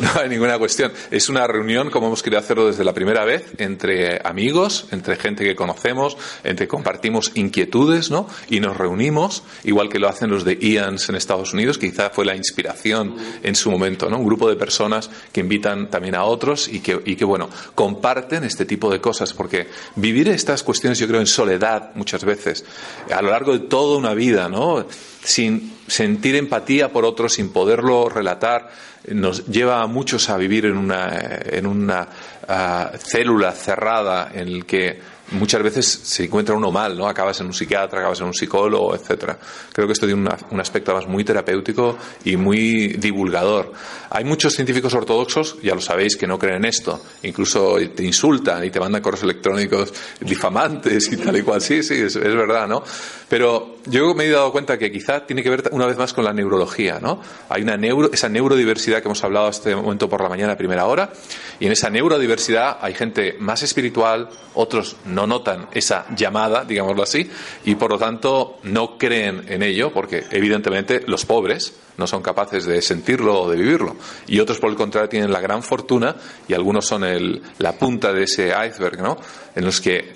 [0.14, 0.92] No hay ninguna cuestión.
[1.10, 5.44] Es una reunión, como hemos querido hacerlo desde la primera vez, entre amigos, entre gente
[5.44, 8.26] que conocemos, entre compartimos inquietudes, ¿no?
[8.48, 12.24] Y nos reunimos, igual que lo hacen los de IANS en Estados Unidos, quizá fue
[12.24, 14.18] la inspiración en su momento, ¿no?
[14.18, 18.44] Un grupo de personas que invitan también a otros y que, y que bueno, comparten
[18.44, 22.64] este tipo de cosas, porque vivir estas cuestiones, yo creo, en soledad muchas veces,
[23.12, 24.86] a lo largo de toda una vida, ¿no?
[25.22, 28.70] Sin sentir empatía por otros, sin poderlo relatar,
[29.08, 31.10] nos lleva a muchos a vivir en una,
[31.44, 32.06] en una
[32.48, 35.00] ah, célula cerrada en el que
[35.32, 37.06] muchas veces se encuentra uno mal, ¿no?
[37.06, 39.38] Acabas en un psiquiatra, acabas en un psicólogo, etcétera.
[39.72, 43.72] Creo que esto tiene un aspecto más muy terapéutico y muy divulgador.
[44.10, 47.00] Hay muchos científicos ortodoxos, ya lo sabéis, que no creen en esto.
[47.22, 51.60] Incluso te insultan y te mandan correos electrónicos difamantes y tal y cual.
[51.60, 52.82] Sí, sí, es, verdad, ¿no?
[53.28, 56.24] Pero yo me he dado cuenta que quizá tiene que ver una vez más con
[56.24, 57.20] la neurología, ¿no?
[57.48, 61.12] Hay una neuro, esa neurodiversidad que hemos hablado este momento por la mañana primera hora,
[61.60, 67.30] y en esa neurodiversidad hay gente más espiritual, otros no notan esa llamada, digámoslo así,
[67.64, 72.64] y por lo tanto no creen en ello, porque evidentemente los pobres no son capaces
[72.66, 73.96] de sentirlo o de vivirlo,
[74.26, 76.16] y otros por el contrario tienen la gran fortuna,
[76.48, 79.18] y algunos son el, la punta de ese iceberg, ¿no?
[79.54, 80.12] En los que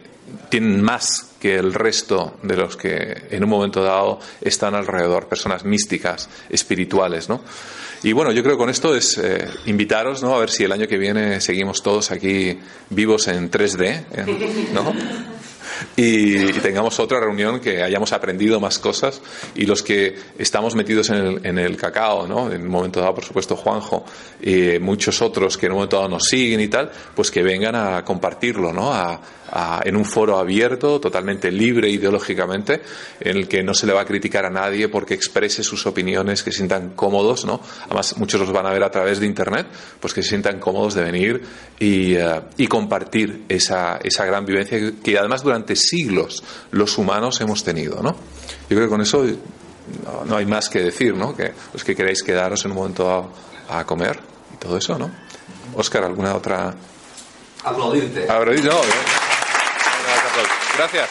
[0.48, 5.62] tienen más que el resto de los que en un momento dado están alrededor, personas
[5.62, 7.42] místicas, espirituales, ¿no?
[8.02, 10.34] Y bueno, yo creo que con esto es eh, invitaros, ¿no?
[10.34, 14.94] A ver si el año que viene seguimos todos aquí vivos en 3D, ¿no?
[15.96, 19.20] Y, tengamos otra reunión que hayamos aprendido más cosas
[19.54, 22.50] y los que estamos metidos en el, en el cacao, ¿no?
[22.50, 24.04] En un momento dado, por supuesto, Juanjo
[24.42, 27.74] y muchos otros que en un momento dado nos siguen y tal, pues que vengan
[27.74, 28.92] a compartirlo, ¿no?
[28.92, 29.20] A,
[29.84, 32.82] en un foro abierto, totalmente libre ideológicamente,
[33.20, 36.42] en el que no se le va a criticar a nadie porque exprese sus opiniones,
[36.42, 37.60] que se sientan cómodos, ¿no?
[37.84, 39.68] Además, muchos los van a ver a través de Internet,
[40.00, 41.42] pues que se sientan cómodos de venir
[41.78, 46.42] y, eh, y compartir esa, esa gran vivencia que además durante durante siglos
[46.72, 48.10] los humanos hemos tenido, ¿no?
[48.68, 51.34] Yo creo que con eso no, no hay más que decir, ¿no?
[51.34, 53.32] Que los que queráis quedaros en un momento
[53.68, 54.20] a, a comer
[54.52, 55.10] y todo eso, ¿no?
[55.74, 56.74] Oscar, ¿alguna otra?
[57.64, 58.24] Aplaudirte.
[58.30, 58.80] Aplaudir, no.
[60.76, 61.08] Gracias.